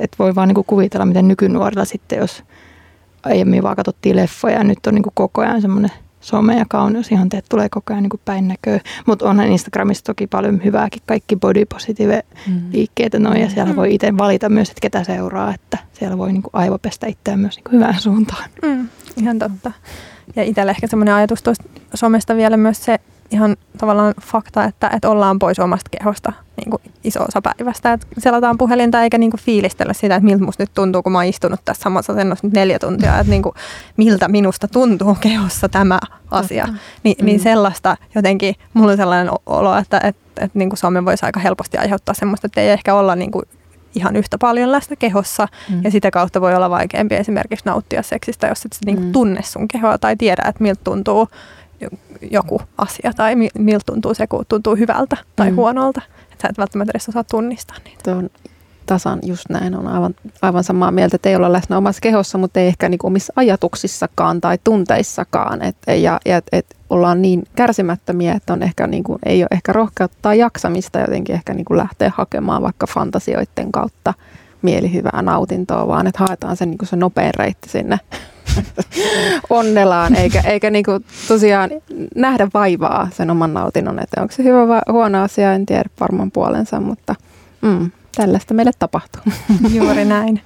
[0.00, 2.42] et voi vaan niin kuin kuvitella, miten nykynuorilla sitten, jos
[3.24, 5.90] aiemmin vaan katsottiin leffoja ja nyt on niin kuin koko ajan semmoinen
[6.24, 6.52] some-
[7.10, 8.80] ja teet tulee koko ajan niin päin näköä.
[9.06, 12.60] Mutta onhan Instagramissa toki paljon hyvääkin, kaikki body positive mm.
[12.72, 13.76] liikkeitä noin ja siellä mm.
[13.76, 17.56] voi itse valita myös, että ketä seuraa, että siellä voi niin kuin aivopestä itseään myös
[17.56, 18.50] niin kuin hyvään suuntaan.
[18.62, 19.72] Mm, ihan totta.
[20.36, 21.64] Ja itsellä ehkä semmoinen ajatus tuosta
[21.94, 22.98] somesta vielä myös se,
[23.34, 27.92] ihan tavallaan fakta, että, että ollaan pois omasta kehosta niin kuin iso osa päivästä.
[27.92, 31.18] Että selataan puhelinta eikä niin kuin fiilistellä sitä, että miltä musta nyt tuntuu, kun mä
[31.18, 33.54] oon istunut tässä samassa asennossa nyt neljä tuntia, että niin kuin,
[33.96, 35.98] miltä minusta tuntuu kehossa tämä
[36.30, 36.68] asia.
[37.02, 37.26] Ni, mm.
[37.26, 41.26] Niin sellaista jotenkin, mulla on sellainen olo, että, että, että, että niin kuin some voisi
[41.26, 43.44] aika helposti aiheuttaa semmoista, että ei ehkä olla niin kuin
[43.94, 45.80] ihan yhtä paljon läsnä kehossa mm.
[45.84, 49.12] ja sitä kautta voi olla vaikeampi esimerkiksi nauttia seksistä, jos et niin kuin mm.
[49.12, 51.28] tunne sun kehoa tai tiedä, että miltä tuntuu
[52.30, 55.56] joku asia tai miltä tuntuu se, kun tuntuu hyvältä tai mm.
[55.56, 56.02] huonolta.
[56.32, 58.02] Että sä et välttämättä edes osaa tunnistaa niitä.
[58.02, 58.30] Tuo on
[58.86, 59.76] tasan just näin.
[59.76, 63.06] On aivan, aivan samaa mieltä, että ei olla läsnä omassa kehossa, mutta ei ehkä niinku
[63.06, 65.62] omissa ajatuksissakaan tai tunteissakaan.
[65.62, 69.72] Et, ja ja et, et ollaan niin kärsimättömiä, että on ehkä niinku, ei ole ehkä
[69.72, 74.14] rohkeutta tai jaksamista jotenkin ehkä niinku lähteä hakemaan vaikka fantasioiden kautta
[74.62, 77.98] mielihyvää nautintoa, vaan että haetaan se, niinku se nopein reitti sinne
[79.50, 80.92] onnelaan, eikä, eikä niinku
[81.28, 81.70] tosiaan
[82.14, 86.30] nähdä vaivaa sen oman nautinnon, että onko se hyvä vai huono asia, en tiedä varmaan
[86.30, 87.14] puolensa, mutta
[87.60, 89.22] mm, tällaista meille tapahtuu.
[89.74, 90.40] Juuri näin.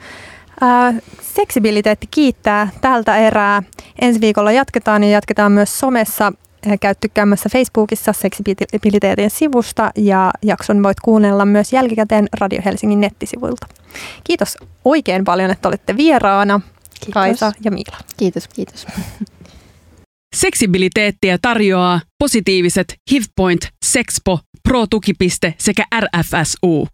[0.62, 3.62] Äh, seksibiliteetti kiittää tältä erää.
[4.00, 6.32] Ensi viikolla jatketaan ja jatketaan myös somessa.
[6.80, 13.66] Käy tykkäämässä Facebookissa seksibiliteetin sivusta ja jakson voit kuunnella myös jälkikäteen Radio Helsingin nettisivuilta.
[14.24, 16.60] Kiitos oikein paljon, että olette vieraana.
[17.00, 17.14] Kiitos.
[17.14, 17.96] Kaisa ja Miila.
[18.16, 18.86] Kiitos, kiitos.
[20.36, 26.88] Seksibiliteettiä tarjoaa positiiviset HIVPoint, Sexpo, Pro-tukipiste sekä RFSU.